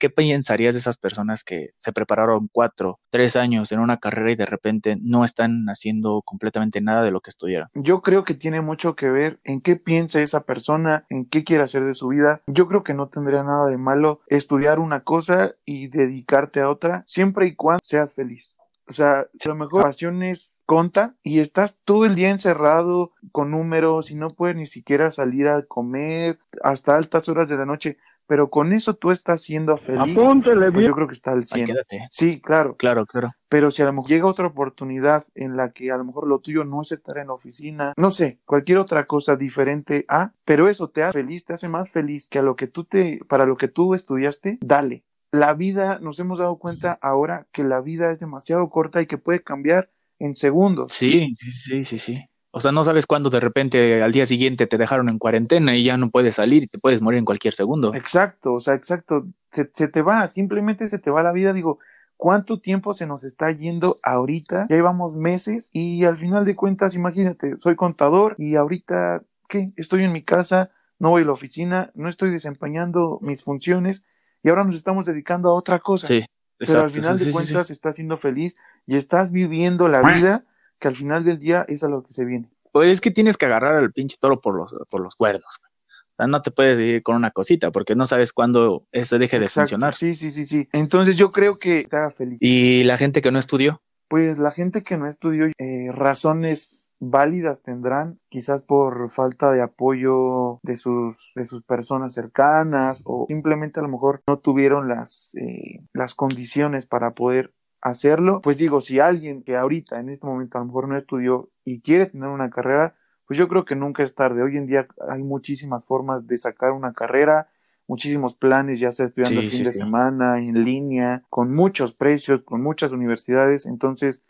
¿Qué 0.00 0.10
pensarías 0.10 0.74
de 0.74 0.80
esas 0.80 0.96
personas 0.96 1.44
que 1.44 1.70
se 1.78 1.92
prepararon 1.92 2.48
cuatro, 2.50 2.98
tres 3.10 3.36
años 3.36 3.70
en 3.70 3.78
una 3.78 3.98
carrera 3.98 4.32
y 4.32 4.36
de 4.36 4.46
repente 4.46 4.96
no 5.00 5.24
están 5.24 5.66
haciendo 5.66 6.22
completamente 6.22 6.80
nada 6.80 7.04
de 7.04 7.12
lo 7.12 7.20
que 7.20 7.30
estudiaron? 7.30 7.68
Yo 7.74 8.00
creo 8.00 8.24
que 8.24 8.34
tiene 8.34 8.62
mucho 8.62 8.96
que 8.96 9.10
ver 9.10 9.38
en 9.44 9.60
qué 9.60 9.76
piensa 9.76 10.20
esa 10.22 10.44
persona, 10.44 11.04
en 11.10 11.26
qué 11.26 11.44
quiere 11.44 11.62
hacer 11.62 11.84
de 11.84 11.94
su 11.94 12.08
vida. 12.08 12.40
Yo 12.46 12.66
creo 12.66 12.82
que 12.82 12.94
no 12.94 13.08
tendría 13.08 13.44
nada 13.44 13.66
de 13.66 13.76
malo 13.76 14.22
estudiar 14.26 14.78
una 14.78 15.04
cosa 15.04 15.54
y 15.64 15.88
dedicarte 15.88 16.60
a 16.60 16.70
otra, 16.70 17.04
siempre 17.06 17.46
y 17.46 17.54
cuando 17.54 17.80
seas 17.84 18.14
feliz. 18.14 18.54
O 18.88 18.92
sea, 18.92 19.20
a 19.20 19.48
lo 19.48 19.54
mejor 19.54 19.82
pasiones 19.82 20.50
conta 20.64 21.16
y 21.22 21.40
estás 21.40 21.78
todo 21.84 22.06
el 22.06 22.14
día 22.14 22.30
encerrado 22.30 23.12
con 23.32 23.50
números 23.50 24.10
y 24.10 24.14
no 24.14 24.30
puedes 24.30 24.56
ni 24.56 24.66
siquiera 24.66 25.10
salir 25.10 25.48
a 25.48 25.64
comer 25.66 26.38
hasta 26.62 26.96
altas 26.96 27.28
horas 27.28 27.48
de 27.48 27.56
la 27.56 27.66
noche 27.66 27.98
pero 28.30 28.48
con 28.48 28.72
eso 28.72 28.94
tú 28.94 29.10
estás 29.10 29.42
siendo 29.42 29.76
feliz. 29.76 30.16
Apúntele 30.16 30.70
pues 30.70 30.86
yo 30.86 30.94
creo 30.94 31.08
que 31.08 31.14
está 31.14 31.32
al 31.32 31.44
100. 31.44 31.66
sí, 32.12 32.40
claro. 32.40 32.76
Claro, 32.76 33.04
claro. 33.04 33.32
Pero 33.48 33.72
si 33.72 33.82
a 33.82 33.86
lo 33.86 33.92
mejor 33.92 34.08
llega 34.08 34.26
otra 34.26 34.46
oportunidad 34.46 35.24
en 35.34 35.56
la 35.56 35.72
que 35.72 35.90
a 35.90 35.96
lo 35.96 36.04
mejor 36.04 36.28
lo 36.28 36.38
tuyo 36.38 36.62
no 36.62 36.80
es 36.82 36.92
estar 36.92 37.18
en 37.18 37.26
la 37.26 37.32
oficina, 37.32 37.92
no 37.96 38.10
sé, 38.10 38.38
cualquier 38.44 38.78
otra 38.78 39.08
cosa 39.08 39.34
diferente 39.34 40.04
a, 40.06 40.30
pero 40.44 40.68
eso 40.68 40.90
te 40.90 41.02
hace 41.02 41.12
feliz, 41.24 41.44
te 41.44 41.54
hace 41.54 41.68
más 41.68 41.90
feliz 41.90 42.28
que 42.28 42.38
a 42.38 42.42
lo 42.42 42.54
que 42.54 42.68
tú 42.68 42.84
te, 42.84 43.18
para 43.26 43.46
lo 43.46 43.56
que 43.56 43.66
tú 43.66 43.94
estudiaste, 43.94 44.58
dale. 44.60 45.02
La 45.32 45.52
vida, 45.54 45.98
nos 45.98 46.20
hemos 46.20 46.38
dado 46.38 46.56
cuenta 46.60 47.00
ahora 47.02 47.48
que 47.50 47.64
la 47.64 47.80
vida 47.80 48.12
es 48.12 48.20
demasiado 48.20 48.70
corta 48.70 49.02
y 49.02 49.08
que 49.08 49.18
puede 49.18 49.42
cambiar 49.42 49.90
en 50.20 50.36
segundos. 50.36 50.92
Sí, 50.92 51.34
sí, 51.34 51.50
sí, 51.50 51.82
sí, 51.82 51.98
sí. 51.98 52.29
O 52.52 52.60
sea, 52.60 52.72
no 52.72 52.84
sabes 52.84 53.06
cuándo 53.06 53.30
de 53.30 53.40
repente 53.40 54.02
al 54.02 54.12
día 54.12 54.26
siguiente 54.26 54.66
te 54.66 54.76
dejaron 54.76 55.08
en 55.08 55.18
cuarentena 55.18 55.76
y 55.76 55.84
ya 55.84 55.96
no 55.96 56.10
puedes 56.10 56.34
salir 56.34 56.64
y 56.64 56.66
te 56.66 56.78
puedes 56.78 57.00
morir 57.00 57.18
en 57.18 57.24
cualquier 57.24 57.54
segundo. 57.54 57.94
Exacto, 57.94 58.54
o 58.54 58.60
sea, 58.60 58.74
exacto. 58.74 59.26
Se, 59.52 59.70
se 59.72 59.88
te 59.88 60.02
va, 60.02 60.26
simplemente 60.26 60.88
se 60.88 60.98
te 60.98 61.10
va 61.10 61.22
la 61.22 61.32
vida. 61.32 61.52
Digo, 61.52 61.78
¿cuánto 62.16 62.60
tiempo 62.60 62.92
se 62.92 63.06
nos 63.06 63.22
está 63.22 63.50
yendo 63.52 64.00
ahorita? 64.02 64.66
Ya 64.68 64.76
llevamos 64.76 65.14
meses 65.14 65.70
y 65.72 66.04
al 66.04 66.16
final 66.18 66.44
de 66.44 66.56
cuentas, 66.56 66.94
imagínate, 66.94 67.56
soy 67.58 67.76
contador 67.76 68.34
y 68.36 68.56
ahorita, 68.56 69.22
¿qué? 69.48 69.72
Estoy 69.76 70.02
en 70.02 70.12
mi 70.12 70.24
casa, 70.24 70.70
no 70.98 71.10
voy 71.10 71.22
a 71.22 71.26
la 71.26 71.32
oficina, 71.32 71.92
no 71.94 72.08
estoy 72.08 72.30
desempeñando 72.30 73.18
mis 73.22 73.44
funciones 73.44 74.04
y 74.42 74.48
ahora 74.48 74.64
nos 74.64 74.74
estamos 74.74 75.06
dedicando 75.06 75.50
a 75.50 75.54
otra 75.54 75.78
cosa. 75.78 76.08
Sí. 76.08 76.24
Exacto, 76.58 76.58
Pero 76.58 76.80
al 76.82 76.90
final 76.90 77.18
de 77.18 77.32
cuentas 77.32 77.70
estás 77.70 77.94
siendo 77.94 78.16
feliz 78.18 78.54
y 78.86 78.96
estás 78.96 79.32
viviendo 79.32 79.88
la 79.88 80.02
vida 80.02 80.44
que 80.80 80.88
al 80.88 80.96
final 80.96 81.24
del 81.24 81.38
día 81.38 81.64
es 81.68 81.84
a 81.84 81.88
lo 81.88 82.02
que 82.02 82.12
se 82.12 82.24
viene. 82.24 82.50
Pues 82.72 82.90
es 82.90 83.00
que 83.00 83.10
tienes 83.10 83.36
que 83.36 83.46
agarrar 83.46 83.76
al 83.76 83.92
pinche 83.92 84.16
toro 84.18 84.40
por 84.40 84.56
los, 84.56 84.74
por 84.88 85.00
los 85.00 85.14
cuernos. 85.14 85.44
O 85.44 86.14
sea, 86.16 86.26
no 86.26 86.42
te 86.42 86.50
puedes 86.50 86.78
ir 86.78 87.02
con 87.02 87.16
una 87.16 87.30
cosita 87.30 87.70
porque 87.70 87.94
no 87.94 88.06
sabes 88.06 88.32
cuándo 88.32 88.84
eso 88.92 89.18
deje 89.18 89.38
de 89.38 89.48
funcionar. 89.48 89.94
Sí, 89.94 90.14
sí, 90.14 90.30
sí, 90.30 90.44
sí. 90.44 90.68
Entonces 90.72 91.16
yo 91.16 91.32
creo 91.32 91.58
que 91.58 91.80
está 91.80 92.10
feliz. 92.10 92.38
¿Y 92.40 92.84
la 92.84 92.96
gente 92.96 93.22
que 93.22 93.30
no 93.30 93.38
estudió? 93.38 93.82
Pues 94.08 94.38
la 94.40 94.50
gente 94.50 94.82
que 94.82 94.96
no 94.96 95.06
estudió, 95.06 95.46
eh, 95.56 95.92
razones 95.92 96.92
válidas 96.98 97.62
tendrán, 97.62 98.18
quizás 98.28 98.64
por 98.64 99.08
falta 99.08 99.52
de 99.52 99.62
apoyo 99.62 100.58
de 100.64 100.74
sus, 100.74 101.30
de 101.36 101.44
sus 101.44 101.62
personas 101.62 102.12
cercanas 102.12 103.02
o 103.04 103.26
simplemente 103.28 103.78
a 103.78 103.84
lo 103.84 103.88
mejor 103.88 104.20
no 104.26 104.40
tuvieron 104.40 104.88
las, 104.88 105.36
eh, 105.36 105.84
las 105.92 106.16
condiciones 106.16 106.86
para 106.86 107.12
poder 107.12 107.52
hacerlo, 107.82 108.40
pues 108.42 108.56
digo, 108.56 108.80
si 108.80 109.00
alguien 109.00 109.42
que 109.42 109.56
ahorita 109.56 110.00
en 110.00 110.08
este 110.08 110.26
momento 110.26 110.58
a 110.58 110.60
lo 110.60 110.66
mejor 110.66 110.88
no 110.88 110.96
estudió 110.96 111.50
y 111.64 111.80
quiere 111.80 112.06
tener 112.06 112.28
una 112.28 112.50
carrera, 112.50 112.94
pues 113.26 113.38
yo 113.38 113.48
creo 113.48 113.64
que 113.64 113.76
nunca 113.76 114.02
es 114.02 114.14
tarde. 114.14 114.42
Hoy 114.42 114.56
en 114.56 114.66
día 114.66 114.88
hay 115.08 115.22
muchísimas 115.22 115.86
formas 115.86 116.26
de 116.26 116.36
sacar 116.36 116.72
una 116.72 116.92
carrera, 116.92 117.48
muchísimos 117.86 118.34
planes, 118.34 118.80
ya 118.80 118.90
sea 118.90 119.06
estudiando 119.06 119.40
el 119.40 119.50
fin 119.50 119.64
de 119.64 119.72
semana, 119.72 120.38
en 120.38 120.64
línea, 120.64 121.22
con 121.30 121.54
muchos 121.54 121.94
precios, 121.94 122.42
con 122.42 122.62
muchas 122.62 122.90
universidades. 122.92 123.66
Entonces, 123.66 124.24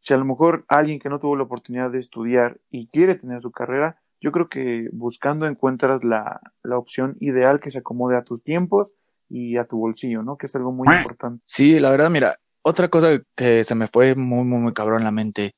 si 0.00 0.14
a 0.14 0.16
lo 0.16 0.24
mejor 0.24 0.64
alguien 0.68 0.98
que 0.98 1.08
no 1.08 1.18
tuvo 1.18 1.36
la 1.36 1.44
oportunidad 1.44 1.90
de 1.90 1.98
estudiar 1.98 2.58
y 2.70 2.88
quiere 2.88 3.14
tener 3.14 3.40
su 3.40 3.50
carrera, 3.52 4.00
yo 4.20 4.32
creo 4.32 4.48
que 4.48 4.88
buscando 4.92 5.46
encuentras 5.46 6.02
la, 6.02 6.40
la 6.62 6.78
opción 6.78 7.16
ideal 7.20 7.60
que 7.60 7.70
se 7.70 7.78
acomode 7.78 8.16
a 8.16 8.24
tus 8.24 8.42
tiempos 8.42 8.94
y 9.28 9.56
a 9.56 9.64
tu 9.64 9.78
bolsillo, 9.78 10.22
¿no? 10.22 10.36
Que 10.36 10.46
es 10.46 10.56
algo 10.56 10.72
muy 10.72 10.88
importante. 10.88 11.42
Sí, 11.44 11.78
la 11.80 11.90
verdad, 11.90 12.10
mira, 12.10 12.38
otra 12.66 12.88
cosa 12.88 13.20
que 13.36 13.62
se 13.62 13.76
me 13.76 13.86
fue 13.86 14.16
muy, 14.16 14.44
muy, 14.44 14.58
muy 14.58 14.72
cabrón 14.72 15.04
la 15.04 15.12
mente, 15.12 15.54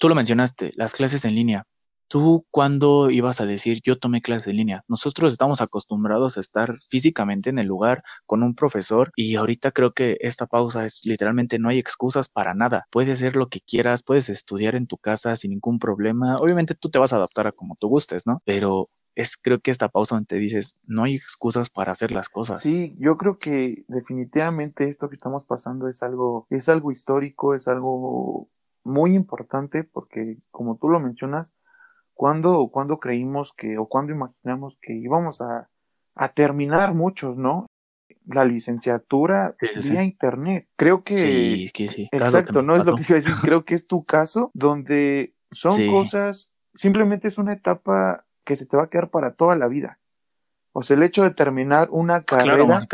tú 0.00 0.08
lo 0.08 0.14
mencionaste, 0.14 0.72
las 0.76 0.94
clases 0.94 1.26
en 1.26 1.34
línea. 1.34 1.64
¿Tú 2.08 2.46
cuándo 2.50 3.10
ibas 3.10 3.42
a 3.42 3.46
decir 3.46 3.80
yo 3.84 3.98
tomé 3.98 4.22
clases 4.22 4.48
en 4.48 4.56
línea? 4.56 4.82
Nosotros 4.88 5.32
estamos 5.32 5.60
acostumbrados 5.60 6.38
a 6.38 6.40
estar 6.40 6.78
físicamente 6.88 7.50
en 7.50 7.58
el 7.58 7.66
lugar 7.66 8.02
con 8.24 8.42
un 8.42 8.54
profesor 8.54 9.12
y 9.14 9.36
ahorita 9.36 9.72
creo 9.72 9.92
que 9.92 10.16
esta 10.20 10.46
pausa 10.46 10.86
es 10.86 11.02
literalmente 11.04 11.58
no 11.58 11.68
hay 11.68 11.78
excusas 11.78 12.30
para 12.30 12.54
nada. 12.54 12.86
Puedes 12.90 13.10
hacer 13.18 13.36
lo 13.36 13.48
que 13.48 13.60
quieras, 13.60 14.02
puedes 14.02 14.30
estudiar 14.30 14.74
en 14.74 14.86
tu 14.86 14.96
casa 14.96 15.36
sin 15.36 15.50
ningún 15.50 15.78
problema. 15.78 16.38
Obviamente 16.38 16.74
tú 16.74 16.88
te 16.90 16.98
vas 16.98 17.12
a 17.12 17.16
adaptar 17.16 17.46
a 17.46 17.52
como 17.52 17.76
tú 17.76 17.88
gustes, 17.88 18.26
¿no? 18.26 18.40
Pero 18.46 18.88
es 19.14 19.36
creo 19.36 19.60
que 19.60 19.70
esta 19.70 19.88
pausa 19.88 20.16
donde 20.16 20.26
te 20.26 20.36
dices, 20.36 20.78
no 20.84 21.04
hay 21.04 21.14
excusas 21.14 21.70
para 21.70 21.92
hacer 21.92 22.12
las 22.12 22.28
cosas. 22.28 22.62
Sí, 22.62 22.96
yo 22.98 23.16
creo 23.16 23.38
que 23.38 23.84
definitivamente 23.88 24.88
esto 24.88 25.08
que 25.08 25.14
estamos 25.14 25.44
pasando 25.44 25.88
es 25.88 26.02
algo, 26.02 26.46
es 26.50 26.68
algo 26.68 26.90
histórico, 26.90 27.54
es 27.54 27.68
algo 27.68 28.48
muy 28.84 29.14
importante 29.14 29.84
porque 29.84 30.38
como 30.50 30.76
tú 30.76 30.88
lo 30.88 31.00
mencionas, 31.00 31.54
cuando, 32.14 32.68
cuando 32.68 32.98
creímos 32.98 33.52
que, 33.52 33.78
o 33.78 33.86
cuando 33.86 34.12
imaginamos 34.12 34.78
que 34.80 34.94
íbamos 34.94 35.40
a, 35.40 35.68
a 36.14 36.28
terminar 36.28 36.94
muchos, 36.94 37.36
¿no? 37.36 37.66
La 38.26 38.44
licenciatura 38.44 39.56
vía 39.60 40.04
internet. 40.04 40.68
Creo 40.76 41.02
que. 41.02 41.16
Sí, 41.16 41.70
que 41.74 41.88
sí. 41.88 42.08
Exacto, 42.12 42.62
no 42.62 42.76
es 42.76 42.86
lo 42.86 42.94
que 42.94 43.02
iba 43.08 43.18
a 43.18 43.20
decir. 43.20 43.34
Creo 43.42 43.64
que 43.64 43.74
es 43.74 43.86
tu 43.86 44.04
caso, 44.04 44.50
donde 44.54 45.34
son 45.50 45.88
cosas, 45.88 46.52
simplemente 46.74 47.28
es 47.28 47.38
una 47.38 47.52
etapa 47.52 48.24
que 48.44 48.56
se 48.56 48.66
te 48.66 48.76
va 48.76 48.84
a 48.84 48.88
quedar 48.88 49.10
para 49.10 49.34
toda 49.34 49.56
la 49.56 49.68
vida. 49.68 49.98
O 50.72 50.82
sea, 50.82 50.96
el 50.96 51.02
hecho 51.02 51.22
de 51.22 51.30
terminar 51.30 51.88
una 51.90 52.16
ah, 52.16 52.24
carrera 52.24 52.86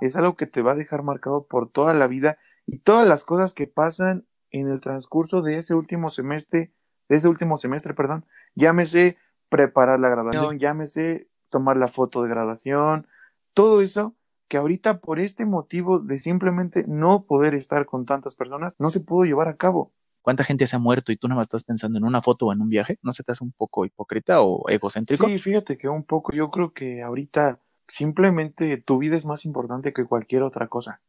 es 0.00 0.16
algo 0.16 0.36
que 0.36 0.46
te 0.46 0.62
va 0.62 0.72
a 0.72 0.76
dejar 0.76 1.02
marcado 1.02 1.46
por 1.46 1.70
toda 1.70 1.94
la 1.94 2.06
vida 2.06 2.38
y 2.66 2.78
todas 2.78 3.08
las 3.08 3.24
cosas 3.24 3.54
que 3.54 3.66
pasan 3.66 4.26
en 4.50 4.68
el 4.68 4.80
transcurso 4.80 5.40
de 5.40 5.56
ese 5.56 5.74
último 5.74 6.10
semestre, 6.10 6.72
de 7.08 7.16
ese 7.16 7.28
último 7.28 7.56
semestre, 7.56 7.94
perdón, 7.94 8.26
Llámese 8.54 9.16
preparar 9.48 9.98
la 10.00 10.08
graduación, 10.08 10.58
llámese 10.58 11.28
tomar 11.48 11.76
la 11.76 11.88
foto 11.88 12.22
de 12.22 12.28
graduación, 12.28 13.06
todo 13.54 13.80
eso 13.80 14.14
que 14.48 14.58
ahorita 14.58 15.00
por 15.00 15.18
este 15.18 15.46
motivo 15.46 15.98
de 15.98 16.18
simplemente 16.18 16.84
no 16.86 17.24
poder 17.24 17.54
estar 17.54 17.86
con 17.86 18.04
tantas 18.04 18.34
personas, 18.34 18.78
no 18.78 18.90
se 18.90 19.00
pudo 19.00 19.24
llevar 19.24 19.48
a 19.48 19.56
cabo. 19.56 19.92
¿Cuánta 20.22 20.44
gente 20.44 20.66
se 20.66 20.76
ha 20.76 20.78
muerto 20.78 21.12
y 21.12 21.16
tú 21.16 21.28
nada 21.28 21.38
más 21.38 21.46
estás 21.46 21.64
pensando 21.64 21.98
en 21.98 22.04
una 22.04 22.22
foto 22.22 22.46
o 22.46 22.52
en 22.52 22.60
un 22.60 22.68
viaje? 22.68 22.98
¿No 23.02 23.12
se 23.12 23.24
te 23.24 23.32
hace 23.32 23.42
un 23.42 23.52
poco 23.52 23.84
hipócrita 23.84 24.40
o 24.40 24.68
egocéntrico? 24.68 25.26
Sí, 25.26 25.38
fíjate 25.38 25.76
que 25.76 25.88
un 25.88 26.04
poco. 26.04 26.32
Yo 26.32 26.50
creo 26.50 26.72
que 26.72 27.02
ahorita 27.02 27.58
simplemente 27.88 28.76
tu 28.78 28.98
vida 28.98 29.16
es 29.16 29.26
más 29.26 29.44
importante 29.44 29.92
que 29.92 30.04
cualquier 30.04 30.42
otra 30.42 30.68
cosa. 30.68 31.00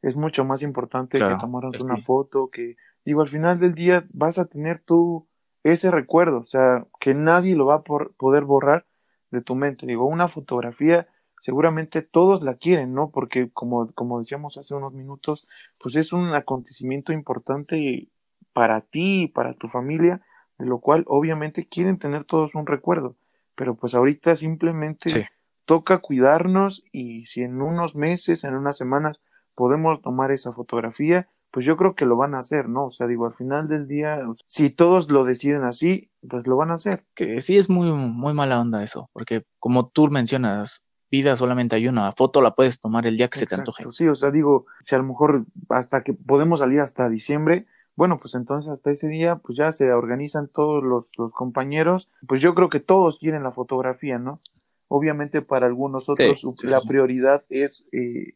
Es 0.00 0.16
mucho 0.16 0.44
más 0.44 0.62
importante 0.62 1.18
que 1.18 1.36
tomarnos 1.40 1.80
una 1.80 1.96
foto, 1.96 2.48
que 2.50 2.76
digo, 3.04 3.20
al 3.20 3.28
final 3.28 3.60
del 3.60 3.74
día 3.74 4.06
vas 4.12 4.38
a 4.38 4.46
tener 4.46 4.80
tú 4.80 5.26
ese 5.64 5.90
recuerdo, 5.90 6.38
o 6.38 6.44
sea, 6.44 6.86
que 6.98 7.14
nadie 7.14 7.54
lo 7.54 7.66
va 7.66 7.76
a 7.76 7.82
poder 7.82 8.44
borrar 8.44 8.86
de 9.30 9.42
tu 9.42 9.54
mente. 9.54 9.86
Digo, 9.86 10.06
una 10.06 10.28
fotografía 10.28 11.06
seguramente 11.40 12.02
todos 12.02 12.42
la 12.42 12.54
quieren, 12.54 12.94
¿no? 12.94 13.10
Porque 13.10 13.50
como, 13.52 13.86
como 13.94 14.20
decíamos 14.20 14.58
hace 14.58 14.74
unos 14.74 14.94
minutos, 14.94 15.48
pues 15.78 15.96
es 15.96 16.12
un 16.12 16.34
acontecimiento 16.34 17.12
importante 17.12 18.08
para 18.52 18.80
ti 18.80 19.22
y 19.22 19.28
para 19.28 19.54
tu 19.54 19.68
familia, 19.68 20.20
de 20.58 20.66
lo 20.66 20.78
cual 20.78 21.04
obviamente 21.06 21.66
quieren 21.66 21.98
tener 21.98 22.24
todos 22.24 22.54
un 22.54 22.66
recuerdo, 22.66 23.16
pero 23.54 23.74
pues 23.74 23.94
ahorita 23.94 24.34
simplemente 24.34 25.28
toca 25.64 25.98
cuidarnos 25.98 26.84
y 26.92 27.26
si 27.26 27.42
en 27.42 27.62
unos 27.62 27.94
meses, 27.94 28.44
en 28.44 28.54
unas 28.54 28.76
semanas 28.76 29.20
podemos 29.54 30.02
tomar 30.02 30.32
esa 30.32 30.52
fotografía, 30.52 31.28
pues 31.50 31.66
yo 31.66 31.76
creo 31.76 31.94
que 31.94 32.06
lo 32.06 32.16
van 32.16 32.34
a 32.34 32.38
hacer, 32.38 32.68
¿no? 32.68 32.86
O 32.86 32.90
sea, 32.90 33.06
digo, 33.06 33.26
al 33.26 33.32
final 33.32 33.68
del 33.68 33.86
día, 33.86 34.20
si 34.46 34.70
todos 34.70 35.10
lo 35.10 35.24
deciden 35.24 35.64
así, 35.64 36.10
pues 36.26 36.46
lo 36.46 36.56
van 36.56 36.70
a 36.70 36.74
hacer. 36.74 37.04
Que 37.14 37.40
sí 37.42 37.58
es 37.58 37.68
muy, 37.68 37.92
muy 37.92 38.32
mala 38.32 38.58
onda 38.58 38.82
eso, 38.82 39.10
porque 39.12 39.44
como 39.58 39.88
tú 39.88 40.08
mencionas, 40.08 40.82
vida 41.10 41.36
solamente 41.36 41.76
hay 41.76 41.88
una, 41.88 42.12
foto 42.12 42.40
la 42.40 42.54
puedes 42.54 42.80
tomar 42.80 43.06
el 43.06 43.18
día 43.18 43.28
que 43.28 43.38
se 43.38 43.46
te 43.46 43.54
antoje. 43.54 43.84
Sí, 43.90 44.08
o 44.08 44.14
sea, 44.14 44.30
digo, 44.30 44.64
si 44.80 44.94
a 44.94 44.98
lo 44.98 45.04
mejor 45.04 45.44
hasta 45.68 46.02
que 46.02 46.14
podemos 46.14 46.60
salir 46.60 46.80
hasta 46.80 47.10
diciembre, 47.10 47.66
bueno, 47.94 48.18
pues 48.18 48.34
entonces 48.34 48.70
hasta 48.70 48.90
ese 48.90 49.08
día, 49.08 49.36
pues 49.36 49.56
ya 49.56 49.70
se 49.72 49.92
organizan 49.92 50.48
todos 50.48 50.82
los, 50.82 51.12
los 51.18 51.32
compañeros, 51.34 52.10
pues 52.26 52.40
yo 52.40 52.54
creo 52.54 52.68
que 52.68 52.80
todos 52.80 53.18
quieren 53.18 53.42
la 53.42 53.50
fotografía, 53.50 54.18
¿no? 54.18 54.40
Obviamente 54.88 55.42
para 55.42 55.66
algunos 55.66 56.08
otros 56.08 56.46
la 56.62 56.80
prioridad 56.80 57.44
es 57.48 57.86
eh, 57.92 58.34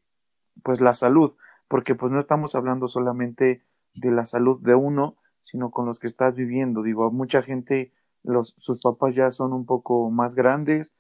pues 0.63 0.81
la 0.81 0.95
salud, 0.95 1.37
porque 1.69 1.95
pues 1.95 2.13
no 2.13 2.19
estamos 2.19 2.55
hablando 2.55 2.89
solamente 2.89 3.63
de 3.95 4.11
la 4.11 4.25
salud 4.25 4.61
de 4.63 4.75
uno, 4.75 5.17
sino 5.43 5.71
con 5.71 5.87
los 5.87 5.99
que 6.01 6.07
estás 6.07 6.37
viviendo. 6.37 6.83
Digo, 6.83 7.11
mucha 7.11 7.43
gente, 7.43 7.93
los, 8.23 8.55
sus 8.59 8.81
papás 8.81 9.15
ya 9.15 9.31
son 9.31 9.53
un 9.53 9.65
poco 9.65 10.11
más 10.11 10.35
grandes, 10.35 10.95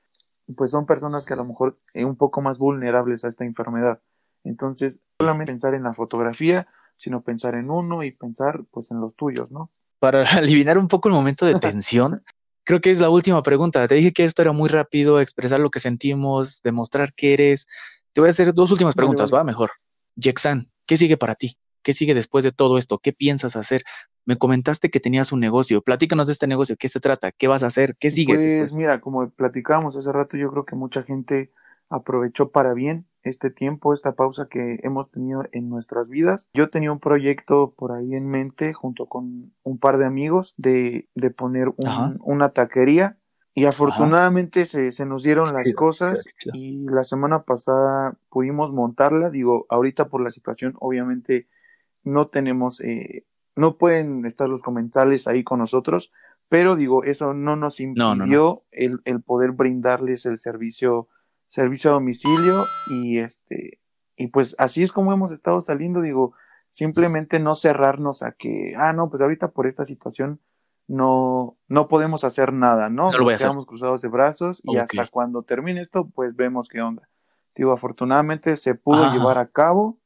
pues 0.57 0.71
son 0.71 0.87
personas 0.87 1.27
que 1.27 1.35
a 1.35 1.37
lo 1.37 1.45
mejor 1.45 1.79
son 1.93 2.05
un 2.05 2.17
poco 2.17 2.41
más 2.41 2.59
vulnerables 2.59 3.25
a 3.25 3.29
esta 3.29 3.45
enfermedad. 3.45 4.01
Entonces, 4.45 5.01
solamente 5.19 5.53
pensar 5.53 5.75
en 5.75 5.83
la 5.83 5.95
fotografía, 5.95 6.69
sino 6.97 7.23
pensar 7.23 7.55
en 7.55 7.71
uno 7.71 8.03
y 8.03 8.11
pensar 8.11 8.65
pues 8.71 8.91
en 8.91 9.01
los 9.01 9.17
tuyos, 9.17 9.51
¿no? 9.51 9.71
Para 9.99 10.23
aliviar 10.31 10.79
un 10.79 10.89
poco 10.89 11.09
el 11.09 11.15
momento 11.15 11.47
de 11.47 11.55
tensión, 11.61 12.23
creo 12.65 12.81
que 12.81 12.91
es 12.91 13.01
la 13.01 13.11
última 13.11 13.43
pregunta. 13.43 13.87
Te 13.89 13.95
dije 13.95 14.13
que 14.13 14.25
esto 14.25 14.43
era 14.43 14.53
muy 14.53 14.69
rápido, 14.69 15.21
expresar 15.21 15.61
lo 15.61 15.71
que 15.71 15.81
sentimos, 15.81 16.61
demostrar 16.63 17.15
que 17.15 17.33
eres. 17.33 17.67
Te 18.13 18.21
voy 18.21 18.29
a 18.29 18.31
hacer 18.31 18.53
dos 18.53 18.71
últimas 18.73 18.95
preguntas, 18.95 19.33
va 19.33 19.45
mejor. 19.45 19.71
Yexan, 20.17 20.71
¿qué 20.87 20.97
sigue 20.97 21.17
para 21.17 21.35
ti? 21.35 21.59
¿Qué 21.83 21.93
sigue 21.93 22.15
después 22.15 22.43
de 22.43 22.51
todo 22.51 22.79
esto? 22.79 22.99
¿Qué 22.99 23.13
piensas 23.13 23.55
hacer? 23.55 23.85
Me 24.25 24.37
comentaste 24.37 24.91
que 24.91 24.99
tenías 24.99 25.31
un 25.31 25.39
negocio. 25.39 25.83
Platícanos 25.83 26.27
de 26.27 26.33
este 26.33 26.49
negocio. 26.49 26.77
¿Qué 26.77 26.89
se 26.89 26.99
trata? 26.99 27.31
¿Qué 27.31 27.47
vas 27.47 27.63
a 27.63 27.69
hacer? 27.69 27.97
¿Qué 27.97 28.11
sigue? 28.11 28.35
Pues 28.35 28.75
mira, 28.75 29.01
como 29.01 29.31
platicábamos 29.31 29.97
hace 29.97 30.11
rato, 30.11 30.37
yo 30.37 30.51
creo 30.51 30.65
que 30.65 30.75
mucha 30.75 31.05
gente 31.05 31.53
aprovechó 31.89 32.51
para 32.51 32.75
bien 32.75 33.07
este 33.29 33.51
tiempo, 33.51 33.93
esta 33.93 34.15
pausa 34.15 34.49
que 34.49 34.79
hemos 34.83 35.11
tenido 35.11 35.45
en 35.53 35.69
nuestras 35.69 36.09
vidas. 36.09 36.49
Yo 36.55 36.71
tenía 36.71 36.93
un 36.93 37.01
proyecto 37.01 37.75
por 37.77 37.93
ahí 37.93 38.15
en 38.15 38.29
mente 38.29 38.73
junto 38.73 39.07
con 39.07 39.53
un 39.63 39.79
par 39.79 39.99
de 39.99 40.07
amigos 40.07 40.55
de, 40.57 41.09
de 41.15 41.31
poner 41.31 41.73
una 42.21 42.51
taquería 42.51 43.19
y 43.59 43.65
afortunadamente 43.65 44.67
se, 44.67 44.93
se, 44.93 45.07
nos 45.07 45.23
dieron 45.23 45.55
las 45.55 45.73
cosas 45.73 46.27
y 46.53 46.85
la 46.91 47.03
semana 47.03 47.45
pasada 47.45 48.19
pudimos 48.29 48.75
montarla. 48.75 49.31
Digo, 49.31 49.65
ahorita 49.71 50.09
por 50.11 50.21
la 50.21 50.29
situación, 50.29 50.75
obviamente 50.79 51.49
no 52.05 52.29
tenemos, 52.29 52.83
eh, 52.83 53.25
no 53.55 53.79
pueden 53.79 54.27
estar 54.27 54.49
los 54.49 54.61
comensales 54.61 55.27
ahí 55.27 55.43
con 55.43 55.59
nosotros, 55.59 56.13
pero 56.51 56.77
digo, 56.77 57.03
eso 57.05 57.33
no 57.33 57.57
nos 57.57 57.81
impidió 57.81 58.63
El, 58.71 59.01
el, 59.07 59.23
poder 59.23 59.53
brindarles 59.53 60.27
el 60.27 60.39
servicio, 60.39 61.09
servicio 61.49 61.91
a 61.91 61.95
domicilio 61.95 62.65
y 62.89 63.19
este, 63.19 63.81
y 64.17 64.29
pues 64.29 64.55
así 64.59 64.83
es 64.83 64.93
como 64.93 65.13
hemos 65.13 65.31
estado 65.31 65.61
saliendo, 65.61 66.01
digo, 66.01 66.35
simplemente 66.71 67.39
no 67.39 67.55
cerrarnos 67.55 68.23
a 68.23 68.33
que, 68.33 68.75
ah, 68.77 68.93
no, 68.93 69.09
pues 69.09 69.23
ahorita 69.23 69.53
por 69.53 69.67
esta 69.67 69.85
situación 69.85 70.41
no, 70.89 71.57
no 71.69 71.89
podemos 71.89 72.25
hacer 72.25 72.53
nada, 72.53 72.89
¿no? 72.89 73.11
no 73.11 73.19
lo 73.19 73.31
Nos 73.31 73.41
quedamos 73.41 73.67
cruzados 73.67 74.03
de 74.03 74.09
brazos 74.09 74.61
y 74.63 74.77
hasta 74.77 75.07
cuando 75.09 75.43
termine 75.43 75.81
esto, 75.81 76.09
pues 76.09 76.35
vemos 76.37 76.69
qué 76.69 76.81
onda. 76.81 77.09
Digo, 77.55 77.73
afortunadamente 77.73 78.57
se 78.57 78.75
pudo 78.75 79.11
llevar 79.13 79.39
a 79.39 79.47
cabo. 79.47 79.99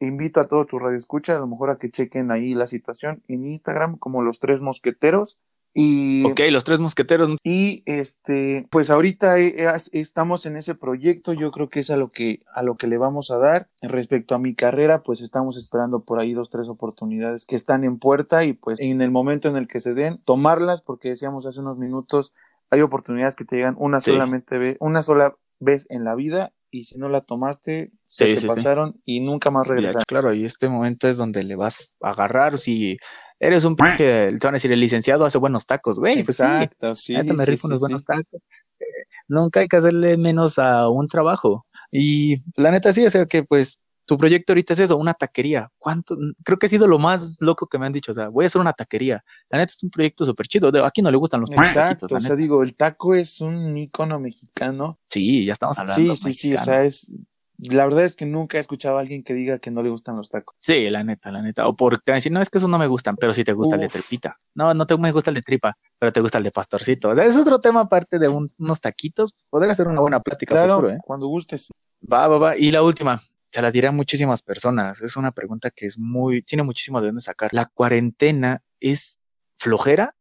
Invito 0.00 0.40
a 0.40 0.48
todos 0.48 0.66
tus 0.66 0.82
radioescuchas, 0.82 1.36
a 1.36 1.40
lo 1.40 1.46
mejor 1.46 1.70
a 1.70 1.78
que 1.78 1.90
chequen 1.90 2.30
ahí 2.30 2.52
la 2.54 2.66
situación 2.66 3.22
en 3.28 3.46
Instagram 3.46 3.96
como 3.96 4.22
los 4.22 4.40
tres 4.40 4.60
mosqueteros 4.60 5.38
y, 5.78 6.24
ok, 6.24 6.40
los 6.50 6.64
tres 6.64 6.80
mosqueteros. 6.80 7.36
Y 7.42 7.82
este, 7.84 8.66
pues 8.70 8.88
ahorita 8.88 9.38
eh, 9.38 9.66
estamos 9.92 10.46
en 10.46 10.56
ese 10.56 10.74
proyecto, 10.74 11.34
yo 11.34 11.50
creo 11.50 11.68
que 11.68 11.80
es 11.80 11.90
a 11.90 11.98
lo 11.98 12.10
que, 12.10 12.40
a 12.54 12.62
lo 12.62 12.76
que 12.76 12.86
le 12.86 12.96
vamos 12.96 13.30
a 13.30 13.36
dar. 13.36 13.68
Respecto 13.82 14.34
a 14.34 14.38
mi 14.38 14.54
carrera, 14.54 15.02
pues 15.02 15.20
estamos 15.20 15.58
esperando 15.58 16.00
por 16.00 16.18
ahí 16.18 16.32
dos, 16.32 16.48
tres 16.48 16.68
oportunidades 16.68 17.44
que 17.44 17.56
están 17.56 17.84
en 17.84 17.98
puerta 17.98 18.44
y 18.44 18.54
pues 18.54 18.80
en 18.80 19.02
el 19.02 19.10
momento 19.10 19.50
en 19.50 19.56
el 19.56 19.68
que 19.68 19.80
se 19.80 19.92
den, 19.92 20.18
tomarlas, 20.24 20.80
porque 20.80 21.10
decíamos 21.10 21.44
hace 21.44 21.60
unos 21.60 21.76
minutos, 21.76 22.32
hay 22.70 22.80
oportunidades 22.80 23.36
que 23.36 23.44
te 23.44 23.56
llegan 23.56 23.76
una 23.78 24.00
solamente 24.00 24.78
una 24.80 25.02
sola 25.02 25.36
vez 25.60 25.86
en 25.90 26.04
la 26.04 26.14
vida 26.14 26.52
y 26.70 26.84
si 26.84 26.98
no 26.98 27.08
la 27.08 27.20
tomaste, 27.20 27.92
se 28.06 28.34
te 28.34 28.46
pasaron 28.46 29.00
y 29.04 29.20
nunca 29.20 29.50
más 29.50 29.66
regresaron. 29.66 30.04
Claro, 30.06 30.32
y 30.32 30.44
este 30.44 30.68
momento 30.68 31.06
es 31.06 31.16
donde 31.16 31.42
le 31.42 31.54
vas 31.54 31.92
a 32.00 32.10
agarrar, 32.10 32.58
si 32.58 32.98
eres 33.38 33.64
un 33.64 33.76
que 33.76 34.36
te 34.38 34.46
van 34.46 34.54
a 34.54 34.56
decir, 34.56 34.72
el 34.72 34.80
licenciado 34.80 35.24
hace 35.24 35.38
buenos 35.38 35.66
tacos, 35.66 35.98
güey. 35.98 36.24
Pues 36.24 36.40
Exacto, 36.40 36.94
sí. 36.94 37.14
sí, 37.14 37.32
me 37.32 37.44
rifo 37.44 37.68
unos 37.68 37.80
buenos 37.80 38.04
tacos. 38.04 38.40
Eh, 38.78 38.84
nunca 39.28 39.60
hay 39.60 39.68
que 39.68 39.76
hacerle 39.76 40.16
menos 40.16 40.58
a 40.58 40.88
un 40.88 41.08
trabajo. 41.08 41.66
Y 41.90 42.42
la 42.56 42.70
neta 42.70 42.92
sí, 42.92 43.04
o 43.04 43.10
sea 43.10 43.26
que 43.26 43.42
pues 43.42 43.78
tu 44.06 44.16
proyecto 44.16 44.52
ahorita 44.52 44.72
es 44.72 44.78
eso, 44.78 44.96
una 44.96 45.14
taquería. 45.14 45.68
¿Cuánto? 45.78 46.16
Creo 46.44 46.58
que 46.58 46.66
ha 46.66 46.70
sido 46.70 46.86
lo 46.86 46.98
más 46.98 47.38
loco 47.40 47.66
que 47.66 47.78
me 47.78 47.86
han 47.86 47.92
dicho. 47.92 48.12
O 48.12 48.14
sea, 48.14 48.28
voy 48.28 48.44
a 48.44 48.46
hacer 48.46 48.60
una 48.60 48.72
taquería. 48.72 49.22
La 49.50 49.58
neta 49.58 49.72
es 49.72 49.82
un 49.82 49.90
proyecto 49.90 50.24
súper 50.24 50.46
chido. 50.46 50.70
Aquí 50.84 51.02
no 51.02 51.10
le 51.10 51.16
gustan 51.16 51.40
los 51.40 51.50
tacos. 51.50 51.66
Exacto. 51.66 52.06
o 52.10 52.20
sea, 52.20 52.36
digo, 52.36 52.62
el 52.62 52.76
taco 52.76 53.14
es 53.14 53.40
un 53.40 53.76
icono 53.76 54.20
mexicano. 54.20 54.96
Sí, 55.08 55.44
ya 55.44 55.54
estamos 55.54 55.76
hablando. 55.76 56.16
Sí, 56.16 56.32
sí, 56.32 56.32
sí. 56.32 56.54
O 56.54 56.62
sea, 56.62 56.84
es 56.84 57.12
la 57.58 57.84
verdad 57.84 58.04
es 58.04 58.16
que 58.16 58.26
nunca 58.26 58.58
he 58.58 58.60
escuchado 58.60 58.98
a 58.98 59.00
alguien 59.00 59.22
que 59.22 59.34
diga 59.34 59.58
que 59.58 59.70
no 59.70 59.82
le 59.82 59.88
gustan 59.88 60.16
los 60.16 60.28
tacos. 60.28 60.56
Sí, 60.60 60.88
la 60.90 61.02
neta, 61.04 61.30
la 61.32 61.42
neta. 61.42 61.66
O 61.68 61.74
por 61.74 62.02
decir, 62.02 62.32
no, 62.32 62.40
es 62.40 62.50
que 62.50 62.58
esos 62.58 62.68
no 62.68 62.78
me 62.78 62.86
gustan, 62.86 63.16
pero 63.16 63.32
sí 63.32 63.44
te 63.44 63.52
gusta 63.52 63.76
el 63.76 63.82
de 63.82 63.88
tripita. 63.88 64.38
No, 64.54 64.74
no 64.74 64.86
te 64.86 64.96
me 64.98 65.12
gusta 65.12 65.30
el 65.30 65.34
de 65.36 65.42
tripa, 65.42 65.76
pero 65.98 66.12
te 66.12 66.20
gusta 66.20 66.38
el 66.38 66.44
de 66.44 66.50
pastorcito. 66.50 67.10
O 67.10 67.14
sea, 67.14 67.24
es 67.24 67.36
otro 67.36 67.60
tema 67.60 67.80
aparte 67.80 68.18
de 68.18 68.28
unos 68.28 68.80
taquitos. 68.80 69.34
Podría 69.48 69.74
ser 69.74 69.88
una 69.88 70.00
buena 70.00 70.20
plática 70.20 70.54
claro, 70.54 70.90
¿eh? 70.90 70.98
cuando 71.04 71.26
gustes. 71.26 71.70
Va, 72.10 72.28
va, 72.28 72.38
va. 72.38 72.56
Y 72.56 72.70
la 72.70 72.82
última, 72.82 73.22
se 73.50 73.62
la 73.62 73.70
diré 73.70 73.88
a 73.88 73.92
muchísimas 73.92 74.42
personas. 74.42 75.00
Es 75.00 75.16
una 75.16 75.32
pregunta 75.32 75.70
que 75.70 75.86
es 75.86 75.98
muy, 75.98 76.42
tiene 76.42 76.62
muchísimo 76.62 77.00
de 77.00 77.06
dónde 77.06 77.22
sacar. 77.22 77.50
¿La 77.52 77.66
cuarentena 77.66 78.62
es 78.80 79.18
flojera 79.56 80.14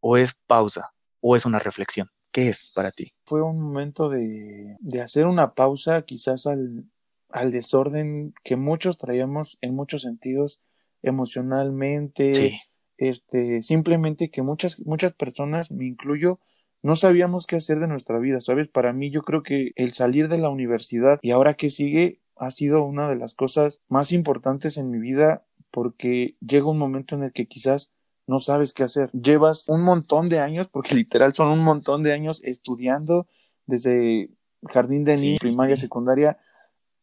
o 0.00 0.16
es 0.16 0.34
pausa 0.46 0.92
o 1.20 1.36
es 1.36 1.46
una 1.46 1.58
reflexión? 1.58 2.08
¿Qué 2.34 2.48
es 2.48 2.72
para 2.74 2.90
ti? 2.90 3.12
Fue 3.26 3.42
un 3.42 3.60
momento 3.60 4.08
de, 4.08 4.76
de 4.80 5.00
hacer 5.00 5.26
una 5.26 5.54
pausa 5.54 6.02
quizás 6.02 6.48
al, 6.48 6.84
al, 7.28 7.52
desorden 7.52 8.34
que 8.42 8.56
muchos 8.56 8.98
traíamos 8.98 9.56
en 9.60 9.76
muchos 9.76 10.02
sentidos, 10.02 10.60
emocionalmente, 11.00 12.60
este, 12.96 13.62
simplemente 13.62 14.30
que 14.30 14.42
muchas, 14.42 14.80
muchas 14.80 15.12
personas, 15.12 15.70
me 15.70 15.86
incluyo, 15.86 16.40
no 16.82 16.96
sabíamos 16.96 17.46
qué 17.46 17.54
hacer 17.54 17.78
de 17.78 17.86
nuestra 17.86 18.18
vida, 18.18 18.40
¿sabes? 18.40 18.66
Para 18.66 18.92
mí 18.92 19.12
yo 19.12 19.22
creo 19.22 19.44
que 19.44 19.70
el 19.76 19.92
salir 19.92 20.26
de 20.26 20.38
la 20.38 20.48
universidad 20.48 21.20
y 21.22 21.30
ahora 21.30 21.54
que 21.54 21.70
sigue 21.70 22.20
ha 22.34 22.50
sido 22.50 22.82
una 22.82 23.08
de 23.08 23.14
las 23.14 23.34
cosas 23.34 23.80
más 23.86 24.10
importantes 24.10 24.76
en 24.76 24.90
mi 24.90 24.98
vida 24.98 25.46
porque 25.70 26.34
llega 26.40 26.66
un 26.66 26.78
momento 26.78 27.14
en 27.14 27.22
el 27.22 27.32
que 27.32 27.46
quizás 27.46 27.92
no 28.26 28.38
sabes 28.38 28.72
qué 28.72 28.82
hacer. 28.82 29.10
Llevas 29.12 29.68
un 29.68 29.82
montón 29.82 30.26
de 30.26 30.40
años, 30.40 30.68
porque 30.68 30.94
literal 30.94 31.34
son 31.34 31.48
un 31.48 31.60
montón 31.60 32.02
de 32.02 32.12
años 32.12 32.42
estudiando 32.44 33.26
desde 33.66 34.30
jardín 34.68 35.04
de 35.04 35.16
niños, 35.16 35.40
primaria, 35.40 35.76
secundaria, 35.76 36.36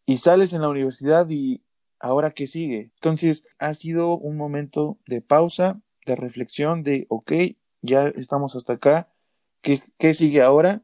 y 0.06 0.18
sales 0.18 0.54
en 0.54 0.62
la 0.62 0.70
universidad 0.70 1.30
y 1.30 1.64
ahora 2.00 2.32
qué 2.32 2.48
sigue. 2.48 2.92
Entonces 2.96 3.46
ha 3.60 3.74
sido 3.74 4.18
un 4.18 4.38
momento 4.38 4.98
de 5.06 5.22
pausa, 5.22 5.80
de 6.06 6.16
reflexión, 6.16 6.84
de, 6.84 7.06
ok, 7.10 7.32
ya 7.82 8.08
estamos 8.08 8.56
hasta 8.56 8.74
acá, 8.74 9.10
¿qué, 9.62 9.80
qué 9.98 10.14
sigue 10.14 10.42
ahora? 10.42 10.82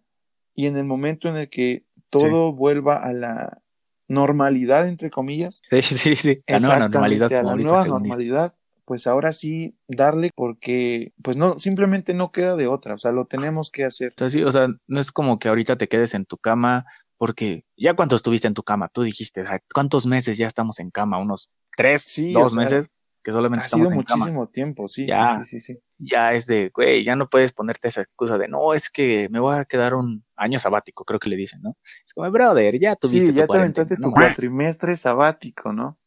Y 0.54 0.68
en 0.68 0.78
el 0.78 0.86
momento 0.86 1.30
en 1.30 1.36
el 1.36 1.50
que 1.50 1.86
todo 2.10 2.54
vuelva 2.54 2.98
a 2.98 3.14
la 3.14 3.62
normalidad, 4.08 4.88
entre 4.88 5.10
comillas. 5.10 5.62
Sí, 5.70 5.82
sí, 5.82 6.16
sí. 6.16 6.44
A 6.48 6.60
nueva 6.60 6.80
normalidad. 6.80 7.32
A 7.34 7.44
la 7.44 7.56
nueva 7.56 7.86
normalidad 7.86 8.56
pues 8.88 9.06
ahora 9.06 9.34
sí 9.34 9.78
darle 9.90 10.32
porque 10.34 11.12
pues 11.22 11.36
no 11.36 11.60
simplemente 11.60 12.14
no 12.14 12.32
queda 12.32 12.56
de 12.56 12.68
otra, 12.68 12.94
o 12.94 12.98
sea, 12.98 13.12
lo 13.12 13.26
tenemos 13.26 13.70
que 13.70 13.84
hacer. 13.84 14.14
O 14.16 14.18
sea, 14.18 14.30
sí, 14.30 14.42
o 14.44 14.52
sea, 14.52 14.70
no 14.88 15.02
es 15.02 15.12
como 15.12 15.40
que 15.40 15.50
ahorita 15.50 15.78
te 15.78 15.90
quedes 15.90 16.14
en 16.14 16.26
tu 16.26 16.38
cama 16.38 16.86
porque 17.18 17.66
ya 17.76 17.96
cuánto 17.96 18.16
estuviste 18.16 18.48
en 18.48 18.54
tu 18.54 18.64
cama, 18.64 18.88
tú 18.88 19.04
dijiste, 19.04 19.44
¿cuántos 19.74 20.06
meses 20.06 20.38
ya 20.38 20.48
estamos 20.48 20.80
en 20.80 20.90
cama? 20.90 21.20
Unos 21.20 21.50
tres, 21.76 22.04
sí, 22.04 22.32
dos 22.32 22.56
meses 22.56 22.90
que 23.22 23.34
solamente 23.34 23.66
ha 23.66 23.70
sido 23.70 23.92
muchísimo 23.92 24.48
tiempo, 24.48 24.88
sí, 24.88 25.06
sí, 25.06 25.44
sí, 25.44 25.60
sí, 25.60 25.80
Ya 25.98 26.34
es 26.34 26.46
de, 26.46 26.72
güey, 26.74 27.04
ya 27.04 27.18
no 27.18 27.28
puedes 27.28 27.52
ponerte 27.52 27.90
esa 27.90 28.04
excusa 28.04 28.38
de, 28.38 28.48
no, 28.48 28.74
es 28.74 28.90
que 28.90 29.28
me 29.30 29.42
voy 29.42 29.58
a 29.58 29.66
quedar 29.66 29.96
un 29.96 30.24
año 30.38 30.60
sabático, 30.60 31.04
creo 31.04 31.20
que 31.20 31.28
le 31.28 31.36
dicen, 31.36 31.62
¿no? 31.62 31.76
Es 32.06 32.14
como, 32.14 32.32
brother, 32.32 32.80
ya 32.80 32.96
tuviste 32.96 33.32
Sí, 33.32 33.34
ya 33.34 33.48
te 33.48 33.58
aventaste 33.58 33.98
tu 33.98 34.12
cuatrimestre 34.12 34.96
sabático, 34.96 35.74
¿no? 35.74 36.00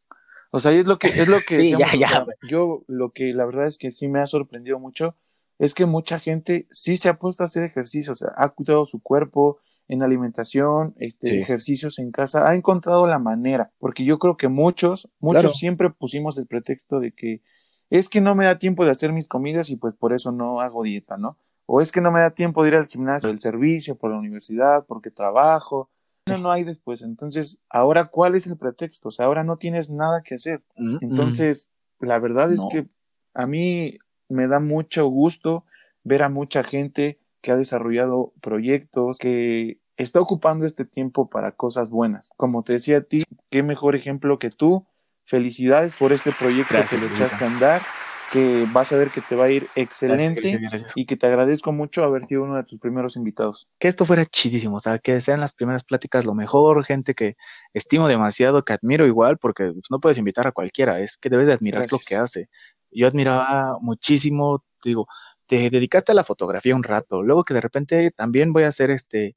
O 0.51 0.61
sea, 0.61 0.73
es 0.73 0.87
lo 0.87 0.99
que, 0.99 1.09
es 1.09 1.29
lo 1.29 1.39
que 1.47 1.57
sí, 1.57 1.71
ya, 1.77 1.95
ya. 1.97 2.27
yo 2.49 2.85
lo 2.87 3.13
que 3.13 3.33
la 3.33 3.47
verdad 3.47 3.67
es 3.67 3.79
que 3.79 3.91
sí 3.91 4.09
me 4.09 4.21
ha 4.21 4.27
sorprendido 4.27 4.79
mucho 4.79 5.17
es 5.59 5.75
que 5.75 5.85
mucha 5.85 6.19
gente 6.19 6.67
sí 6.71 6.97
se 6.97 7.09
ha 7.11 7.19
puesto 7.19 7.43
a 7.43 7.47
hacer 7.47 7.65
ejercicio, 7.65 8.15
o 8.15 8.17
sea, 8.17 8.33
ha 8.37 8.49
cuidado 8.49 8.87
su 8.87 9.03
cuerpo 9.03 9.59
en 9.89 10.03
alimentación, 10.03 10.95
este, 10.99 11.39
ejercicios 11.39 11.99
en 11.99 12.13
casa, 12.13 12.49
ha 12.49 12.55
encontrado 12.55 13.07
la 13.07 13.19
manera, 13.19 13.71
porque 13.79 14.05
yo 14.05 14.19
creo 14.19 14.37
que 14.37 14.49
muchos, 14.49 15.11
muchos 15.19 15.59
siempre 15.59 15.91
pusimos 15.91 16.39
el 16.39 16.47
pretexto 16.47 16.99
de 16.99 17.13
que 17.13 17.43
es 17.91 18.09
que 18.09 18.21
no 18.21 18.35
me 18.35 18.47
da 18.47 18.57
tiempo 18.57 18.85
de 18.85 18.93
hacer 18.93 19.13
mis 19.13 19.29
comidas 19.29 19.69
y 19.69 19.77
pues 19.77 19.95
por 19.95 20.13
eso 20.13 20.33
no 20.33 20.61
hago 20.61 20.85
dieta, 20.85 21.17
¿no? 21.17 21.37
O 21.67 21.81
es 21.81 21.93
que 21.93 22.01
no 22.01 22.11
me 22.11 22.21
da 22.21 22.31
tiempo 22.31 22.63
de 22.63 22.69
ir 22.71 22.77
al 22.77 22.87
gimnasio, 22.87 23.29
del 23.29 23.41
servicio, 23.41 23.97
por 23.97 24.13
la 24.13 24.19
universidad, 24.19 24.87
porque 24.87 25.11
trabajo, 25.11 25.91
no 26.39 26.51
hay 26.51 26.65
después. 26.65 27.03
Entonces, 27.03 27.59
ahora, 27.69 28.07
¿cuál 28.07 28.35
es 28.35 28.47
el 28.47 28.57
pretexto? 28.57 29.09
O 29.09 29.11
sea, 29.11 29.27
ahora 29.27 29.45
no 29.45 29.57
tienes 29.57 29.91
nada 29.91 30.23
que 30.23 30.35
hacer. 30.35 30.63
Mm, 30.77 30.95
mm. 30.95 30.99
Entonces, 31.03 31.71
la 31.99 32.19
verdad 32.19 32.53
es 32.53 32.61
que 32.71 32.87
a 33.35 33.47
mí 33.47 33.99
me 34.29 34.47
da 34.49 34.61
mucho 34.61 35.07
gusto 35.07 35.65
ver 36.05 36.23
a 36.23 36.29
mucha 36.29 36.63
gente 36.63 37.19
que 37.41 37.53
ha 37.53 37.57
desarrollado 37.57 38.33
proyectos, 38.41 39.19
que 39.19 39.79
está 39.97 40.21
ocupando 40.21 40.67
este 40.67 40.85
tiempo 40.85 41.29
para 41.29 41.53
cosas 41.53 41.91
buenas. 41.91 42.31
Como 42.37 42.63
te 42.63 42.75
decía 42.75 42.99
a 42.99 43.03
ti, 43.03 43.23
qué 43.51 43.63
mejor 43.63 43.97
ejemplo 43.97 44.39
que 44.39 44.51
tú. 44.51 44.87
Felicidades 45.25 45.95
por 45.95 46.13
este 46.13 46.33
proyecto 46.33 46.75
que 46.91 46.99
le 46.99 47.07
echaste 47.07 47.45
a 47.45 47.47
andar 47.47 47.83
que 48.31 48.67
vas 48.73 48.93
a 48.93 48.97
ver 48.97 49.11
que 49.11 49.21
te 49.21 49.35
va 49.35 49.47
a 49.47 49.51
ir 49.51 49.69
excelente 49.75 50.61
y 50.95 51.07
que 51.07 51.17
te 51.17 51.27
agradezco 51.27 51.73
mucho 51.73 52.05
haber 52.05 52.27
sido 52.27 52.45
uno 52.45 52.57
de 52.57 52.65
tus 52.65 52.79
primeros 52.79 53.17
invitados. 53.17 53.69
Que 53.79 53.89
esto 53.89 54.07
fuera 54.07 54.25
chidísimo, 54.25 54.77
o 54.77 54.81
sea, 54.81 54.99
que 54.99 55.21
sean 55.21 55.41
las 55.41 55.53
primeras 55.53 55.85
pláticas 55.85 56.25
lo 56.25 56.35
mejor, 56.35 56.85
gente 56.85 57.15
que 57.15 57.37
estimo 57.75 58.09
demasiado, 58.09 58.65
que 58.65 58.73
admiro 58.73 59.07
igual, 59.07 59.39
porque 59.39 59.73
pues, 59.73 59.91
no 59.91 60.01
puedes 60.01 60.19
invitar 60.19 60.47
a 60.47 60.53
cualquiera, 60.53 61.01
es 61.01 61.17
que 61.17 61.29
debes 61.29 61.49
de 61.49 61.55
admirar 61.55 61.87
lo 61.91 61.99
que 61.99 62.17
hace. 62.17 62.49
Yo 62.91 63.07
admiraba 63.07 63.79
muchísimo, 63.81 64.65
digo, 64.85 65.07
te 65.47 65.69
dedicaste 65.71 66.13
a 66.13 66.15
la 66.15 66.25
fotografía 66.25 66.77
un 66.77 66.85
rato, 66.85 67.23
luego 67.23 67.45
que 67.45 67.55
de 67.55 67.61
repente 67.61 68.11
también 68.13 68.53
voy 68.53 68.63
a 68.63 68.69
hacer 68.69 68.91
este, 68.91 69.35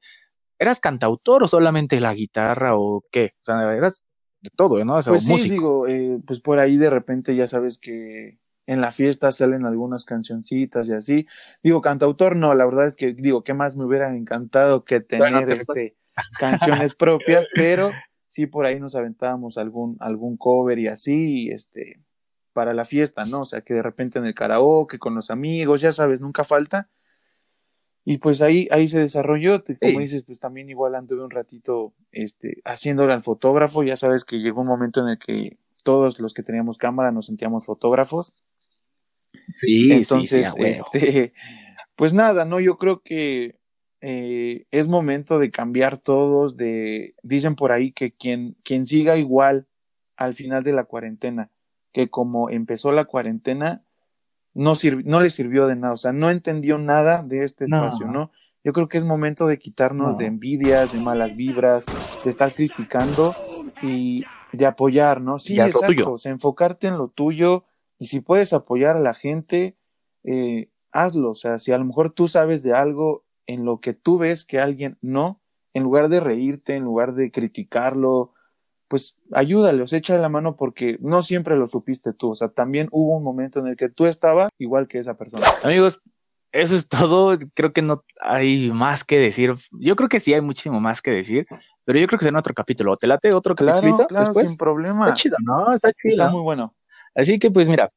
¿eras 0.59 0.79
cantautor 0.79 1.43
o 1.43 1.47
solamente 1.47 1.99
la 1.99 2.13
guitarra 2.13 2.77
o 2.77 3.03
qué? 3.11 3.31
O 3.41 3.43
sea, 3.43 3.73
eras 3.73 4.03
de 4.41 4.51
todo, 4.55 4.83
¿no? 4.85 4.97
O 4.97 5.03
pues 5.03 5.25
sí, 5.25 5.49
digo, 5.49 5.87
eh, 5.87 6.19
pues 6.27 6.41
por 6.41 6.59
ahí 6.59 6.77
de 6.77 6.89
repente 6.89 7.35
ya 7.35 7.47
sabes 7.47 7.79
que 7.79 8.37
en 8.65 8.81
la 8.81 8.91
fiesta 8.91 9.31
salen 9.31 9.65
algunas 9.65 10.05
cancioncitas 10.05 10.87
y 10.87 10.93
así. 10.93 11.27
Digo, 11.61 11.81
cantautor 11.81 12.35
no, 12.35 12.53
la 12.53 12.65
verdad 12.65 12.87
es 12.87 12.95
que 12.95 13.13
digo, 13.13 13.43
¿qué 13.43 13.53
más 13.53 13.75
me 13.75 13.85
hubiera 13.85 14.15
encantado 14.15 14.85
que 14.85 15.01
tener 15.01 15.49
este, 15.51 15.95
canciones 16.39 16.95
propias? 16.95 17.45
Pero 17.53 17.91
sí 18.27 18.47
por 18.47 18.65
ahí 18.65 18.79
nos 18.79 18.95
aventábamos 18.95 19.57
algún, 19.57 19.97
algún 19.99 20.37
cover 20.37 20.79
y 20.79 20.87
así, 20.87 21.49
este, 21.49 21.99
para 22.53 22.73
la 22.73 22.85
fiesta, 22.85 23.25
¿no? 23.25 23.41
O 23.41 23.45
sea, 23.45 23.61
que 23.61 23.73
de 23.73 23.81
repente 23.81 24.19
en 24.19 24.25
el 24.25 24.35
karaoke, 24.35 24.99
con 24.99 25.15
los 25.15 25.29
amigos, 25.29 25.81
ya 25.81 25.91
sabes, 25.91 26.21
nunca 26.21 26.43
falta. 26.43 26.89
Y 28.05 28.17
pues 28.17 28.41
ahí, 28.41 28.67
ahí 28.69 28.89
se 28.89 28.99
desarrolló, 28.99 29.63
como 29.63 29.99
dices, 29.99 30.23
pues 30.23 30.37
también 30.37 30.69
igual 30.69 30.95
anduve 30.95 31.23
un 31.23 31.31
ratito 31.31 31.93
este, 32.11 32.61
haciéndole 32.65 33.13
al 33.13 33.23
fotógrafo, 33.23 33.81
ya 33.83 33.95
sabes 33.95 34.25
que 34.25 34.39
llegó 34.39 34.61
un 34.61 34.67
momento 34.67 35.01
en 35.01 35.09
el 35.09 35.19
que 35.19 35.57
todos 35.83 36.19
los 36.19 36.33
que 36.33 36.43
teníamos 36.43 36.77
cámara 36.77 37.11
nos 37.11 37.27
sentíamos 37.27 37.65
fotógrafos 37.65 38.35
Sí, 39.59 39.91
Entonces, 39.91 40.53
este, 40.57 41.33
pues 41.95 42.13
nada, 42.13 42.45
¿no? 42.45 42.59
Yo 42.59 42.77
creo 42.77 43.01
que 43.01 43.59
eh, 44.01 44.65
es 44.71 44.87
momento 44.87 45.39
de 45.39 45.49
cambiar 45.49 45.97
todos, 45.97 46.57
de, 46.57 47.15
dicen 47.23 47.55
por 47.55 47.71
ahí 47.71 47.91
que 47.91 48.11
quien, 48.11 48.57
quien 48.63 48.85
siga 48.85 49.17
igual 49.17 49.67
al 50.17 50.35
final 50.35 50.63
de 50.63 50.73
la 50.73 50.83
cuarentena, 50.83 51.51
que 51.91 52.09
como 52.09 52.49
empezó 52.49 52.91
la 52.91 53.05
cuarentena, 53.05 53.83
no, 54.53 54.73
no 55.05 55.19
le 55.21 55.29
sirvió 55.29 55.67
de 55.67 55.75
nada, 55.75 55.93
o 55.93 55.97
sea, 55.97 56.11
no 56.11 56.29
entendió 56.29 56.77
nada 56.77 57.23
de 57.23 57.43
este 57.43 57.65
espacio, 57.65 58.07
¿no? 58.07 58.31
Yo 58.63 58.71
creo 58.71 58.87
que 58.87 58.97
es 58.97 59.03
momento 59.03 59.47
de 59.47 59.57
quitarnos 59.57 60.17
de 60.17 60.25
envidias, 60.25 60.93
de 60.93 60.99
malas 60.99 61.35
vibras, 61.35 61.85
de 62.23 62.29
estar 62.29 62.53
criticando 62.53 63.35
y 63.81 64.23
de 64.53 64.65
apoyar, 64.65 65.19
¿no? 65.19 65.39
Sí, 65.39 65.59
exacto, 65.59 66.13
o 66.13 66.17
sea, 66.17 66.31
enfocarte 66.31 66.87
en 66.87 66.97
lo 66.97 67.09
tuyo, 67.09 67.65
y 68.03 68.07
si 68.07 68.19
puedes 68.19 68.51
apoyar 68.51 68.97
a 68.97 68.99
la 68.99 69.13
gente, 69.13 69.77
eh, 70.25 70.67
hazlo. 70.91 71.29
O 71.29 71.35
sea, 71.35 71.57
si 71.57 71.71
a 71.71 71.77
lo 71.77 71.85
mejor 71.85 72.09
tú 72.09 72.27
sabes 72.27 72.61
de 72.61 72.73
algo 72.73 73.23
en 73.47 73.63
lo 73.63 73.79
que 73.79 73.93
tú 73.93 74.17
ves 74.17 74.43
que 74.43 74.59
alguien 74.59 74.97
no, 74.99 75.39
en 75.73 75.83
lugar 75.83 76.09
de 76.09 76.19
reírte, 76.19 76.75
en 76.75 76.83
lugar 76.83 77.13
de 77.13 77.31
criticarlo, 77.31 78.33
pues 78.89 79.17
sea, 79.87 79.97
echa 79.97 80.17
la 80.17 80.27
mano 80.27 80.57
porque 80.57 80.97
no 80.99 81.23
siempre 81.23 81.55
lo 81.55 81.65
supiste 81.65 82.11
tú. 82.11 82.31
O 82.31 82.35
sea, 82.35 82.49
también 82.49 82.89
hubo 82.91 83.15
un 83.15 83.23
momento 83.23 83.61
en 83.61 83.67
el 83.67 83.77
que 83.77 83.87
tú 83.87 84.05
estabas 84.05 84.49
igual 84.57 84.89
que 84.89 84.97
esa 84.97 85.15
persona. 85.15 85.47
Amigos, 85.63 86.01
eso 86.51 86.75
es 86.75 86.89
todo. 86.89 87.39
Creo 87.53 87.71
que 87.71 87.81
no 87.81 88.03
hay 88.19 88.69
más 88.69 89.05
que 89.05 89.17
decir. 89.17 89.55
Yo 89.71 89.95
creo 89.95 90.09
que 90.09 90.19
sí 90.19 90.33
hay 90.33 90.41
muchísimo 90.41 90.81
más 90.81 91.01
que 91.01 91.11
decir, 91.11 91.47
pero 91.85 91.99
yo 91.99 92.07
creo 92.07 92.19
que 92.19 92.25
será 92.25 92.37
otro 92.37 92.53
capítulo. 92.53 92.97
¿Te 92.97 93.07
late 93.07 93.33
otro 93.33 93.55
capítulo? 93.55 94.07
Claro, 94.07 94.33
sin 94.33 94.57
problema. 94.57 95.05
Está 95.05 95.15
chido, 95.15 95.37
¿no? 95.41 95.71
Está 95.71 95.93
chido. 95.93 96.11
Está 96.11 96.29
muy 96.29 96.41
bueno. 96.41 96.75
Así 97.15 97.39
que 97.39 97.51
pues 97.51 97.69
mira, 97.69 97.91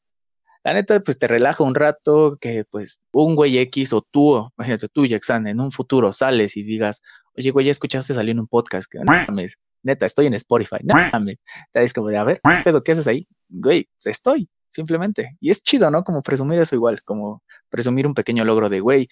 la 0.64 0.74
neta 0.74 1.00
pues 1.00 1.18
te 1.18 1.28
relaja 1.28 1.62
un 1.62 1.74
rato 1.74 2.38
que 2.40 2.64
pues 2.70 3.00
un 3.12 3.36
güey 3.36 3.58
X 3.58 3.92
o 3.92 4.02
tú, 4.02 4.50
imagínate 4.58 4.88
tú 4.88 5.06
Jackson, 5.06 5.46
en 5.46 5.60
un 5.60 5.72
futuro 5.72 6.12
sales 6.12 6.56
y 6.56 6.62
digas, 6.62 7.02
oye 7.36 7.50
güey, 7.50 7.66
ya 7.66 7.72
escuchaste 7.72 8.14
salir 8.14 8.32
en 8.32 8.40
un 8.40 8.48
podcast, 8.48 8.90
que 8.90 8.98
no 8.98 9.04
mames, 9.04 9.58
neta, 9.82 10.06
estoy 10.06 10.26
en 10.26 10.34
Spotify, 10.34 10.78
no 10.82 10.94
mames, 11.12 11.38
te 11.72 11.88
como 11.92 12.08
de, 12.08 12.16
a 12.16 12.24
ver, 12.24 12.40
pero 12.64 12.82
¿qué 12.82 12.92
haces 12.92 13.06
ahí? 13.06 13.26
Güey, 13.48 13.84
pues, 13.84 14.16
estoy, 14.16 14.48
simplemente. 14.68 15.36
Y 15.40 15.50
es 15.50 15.62
chido, 15.62 15.90
¿no? 15.90 16.02
Como 16.02 16.22
presumir 16.22 16.58
eso 16.58 16.74
igual, 16.74 17.02
como 17.04 17.42
presumir 17.68 18.06
un 18.06 18.14
pequeño 18.14 18.44
logro 18.44 18.68
de, 18.68 18.80
güey, 18.80 19.08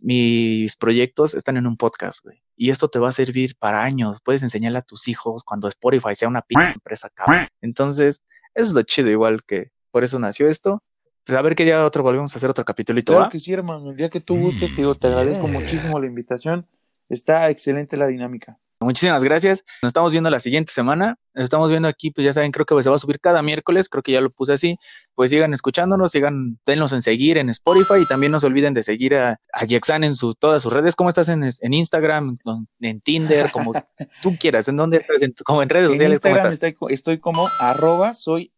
mis 0.00 0.76
proyectos 0.76 1.34
están 1.34 1.56
en 1.56 1.66
un 1.66 1.76
podcast, 1.76 2.24
güey. 2.24 2.42
Y 2.56 2.70
esto 2.70 2.88
te 2.88 2.98
va 2.98 3.08
a 3.08 3.12
servir 3.12 3.56
para 3.58 3.82
años. 3.82 4.20
Puedes 4.22 4.42
enseñarle 4.42 4.78
a 4.78 4.82
tus 4.82 5.08
hijos 5.08 5.44
cuando 5.44 5.68
Spotify 5.68 6.14
sea 6.14 6.28
una 6.28 6.44
empresa 6.48 7.10
cabrón. 7.10 7.48
Entonces, 7.60 8.22
eso 8.54 8.68
es 8.68 8.72
lo 8.72 8.82
chido, 8.82 9.10
igual 9.10 9.44
que 9.44 9.70
por 9.90 10.04
eso 10.04 10.18
nació 10.18 10.48
esto. 10.48 10.82
Pues 11.24 11.38
a 11.38 11.42
ver 11.42 11.54
qué 11.54 11.64
día 11.64 11.84
otro 11.84 12.02
volvemos 12.02 12.34
a 12.34 12.38
hacer 12.38 12.50
otro 12.50 12.64
capítulo. 12.64 13.00
Claro 13.02 13.28
que 13.28 13.38
sí, 13.38 13.52
hermano. 13.52 13.90
El 13.90 13.96
día 13.96 14.08
que 14.08 14.20
tú 14.20 14.36
gustes, 14.38 14.70
te 14.70 14.76
digo, 14.76 14.94
te 14.94 15.06
agradezco 15.06 15.46
muchísimo 15.48 16.00
la 16.00 16.06
invitación. 16.06 16.66
Está 17.08 17.50
excelente 17.50 17.96
la 17.96 18.06
dinámica. 18.06 18.58
Muchísimas 18.82 19.22
gracias. 19.22 19.62
Nos 19.82 19.90
estamos 19.90 20.10
viendo 20.10 20.30
la 20.30 20.40
siguiente 20.40 20.72
semana. 20.72 21.18
Nos 21.34 21.44
estamos 21.44 21.70
viendo 21.70 21.86
aquí, 21.86 22.10
pues 22.10 22.24
ya 22.24 22.32
saben, 22.32 22.50
creo 22.50 22.64
que 22.64 22.82
se 22.82 22.88
va 22.88 22.96
a 22.96 22.98
subir 22.98 23.20
cada 23.20 23.42
miércoles, 23.42 23.90
creo 23.90 24.02
que 24.02 24.12
ya 24.12 24.22
lo 24.22 24.30
puse 24.30 24.54
así. 24.54 24.78
Pues 25.14 25.30
sigan 25.30 25.52
escuchándonos, 25.52 26.12
sigan, 26.12 26.58
denlos 26.64 26.92
en 26.92 27.02
seguir 27.02 27.36
en 27.36 27.50
Spotify 27.50 28.02
y 28.02 28.06
también 28.06 28.32
no 28.32 28.40
se 28.40 28.46
olviden 28.46 28.72
de 28.72 28.82
seguir 28.82 29.14
a, 29.16 29.38
a 29.52 29.64
Yexan 29.66 30.02
en 30.02 30.14
su, 30.14 30.34
todas 30.34 30.62
sus 30.62 30.72
redes. 30.72 30.96
¿Cómo 30.96 31.10
estás 31.10 31.28
en, 31.28 31.44
en 31.44 31.74
Instagram, 31.74 32.38
en 32.80 33.00
Tinder, 33.02 33.52
como 33.52 33.74
tú 34.22 34.36
quieras? 34.40 34.66
¿En 34.68 34.76
dónde 34.76 34.96
estás? 34.96 35.20
En, 35.20 35.34
como 35.44 35.62
en 35.62 35.68
redes 35.68 35.90
sociales. 35.90 36.14
Instagram 36.14 36.52
Estoy, 36.52 36.76
estoy 36.88 37.18
como 37.18 37.46
arroba 37.60 38.14
soy 38.14 38.52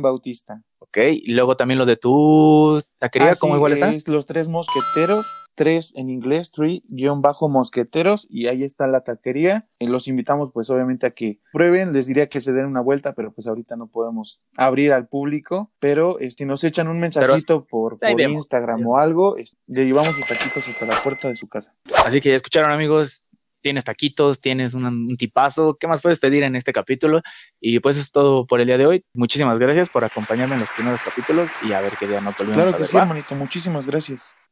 Bautista. 0.00 0.62
Ok, 0.78 0.98
y 1.12 1.32
luego 1.32 1.56
también 1.56 1.78
lo 1.78 1.86
de 1.86 1.96
tu 1.96 2.80
taquería, 2.98 3.34
¿cómo 3.36 3.56
igual 3.56 3.72
está? 3.72 3.92
Es 3.92 4.08
Los 4.08 4.26
Tres 4.26 4.48
Mosqueteros, 4.48 5.26
tres 5.54 5.92
en 5.96 6.10
inglés, 6.10 6.50
three, 6.50 6.82
guion 6.88 7.22
bajo 7.22 7.48
mosqueteros, 7.48 8.26
y 8.30 8.48
ahí 8.48 8.64
está 8.64 8.86
la 8.86 9.02
taquería. 9.02 9.68
Y 9.78 9.86
los 9.86 10.08
invitamos, 10.08 10.50
pues, 10.52 10.70
obviamente, 10.70 11.06
a 11.06 11.10
que 11.10 11.40
prueben. 11.52 11.92
Les 11.92 12.06
diría 12.06 12.28
que 12.28 12.40
se 12.40 12.52
den 12.52 12.66
una 12.66 12.80
vuelta, 12.80 13.14
pero 13.14 13.32
pues 13.32 13.46
ahorita 13.46 13.76
no 13.76 13.86
podemos 13.86 14.42
abrir 14.56 14.92
al 14.92 15.08
público. 15.08 15.70
Pero 15.78 16.16
si 16.18 16.26
este, 16.26 16.46
nos 16.46 16.64
echan 16.64 16.88
un 16.88 17.00
mensajito 17.00 17.64
por, 17.64 17.98
por 17.98 18.20
Instagram 18.20 18.86
o 18.86 18.98
algo, 18.98 19.36
le 19.66 19.84
llevamos 19.86 20.18
los 20.18 20.26
taquitos 20.26 20.68
hasta 20.68 20.86
la 20.86 21.02
puerta 21.02 21.28
de 21.28 21.36
su 21.36 21.48
casa. 21.48 21.74
Así 22.04 22.20
que 22.20 22.30
ya 22.30 22.36
escucharon, 22.36 22.70
amigos 22.70 23.24
tienes 23.64 23.84
taquitos, 23.84 24.40
tienes 24.40 24.74
un, 24.74 25.16
tipazo, 25.16 25.78
¿qué 25.80 25.88
más 25.88 26.02
puedes 26.02 26.18
pedir 26.18 26.42
en 26.42 26.54
este 26.54 26.70
capítulo? 26.70 27.22
Y 27.60 27.80
pues 27.80 27.96
es 27.96 28.12
todo 28.12 28.46
por 28.46 28.60
el 28.60 28.66
día 28.66 28.76
de 28.76 28.84
hoy. 28.84 29.04
Muchísimas 29.14 29.58
gracias 29.58 29.88
por 29.88 30.04
acompañarme 30.04 30.54
en 30.54 30.60
los 30.60 30.68
primeros 30.68 31.00
capítulos 31.00 31.50
y 31.62 31.72
a 31.72 31.80
ver 31.80 31.94
qué 31.98 32.06
día 32.06 32.20
no 32.20 32.34
te 32.34 32.44
Claro 32.44 32.76
que 32.76 32.84
sí, 32.84 32.96
hermanito, 32.96 33.34
muchísimas 33.34 33.86
gracias. 33.86 34.36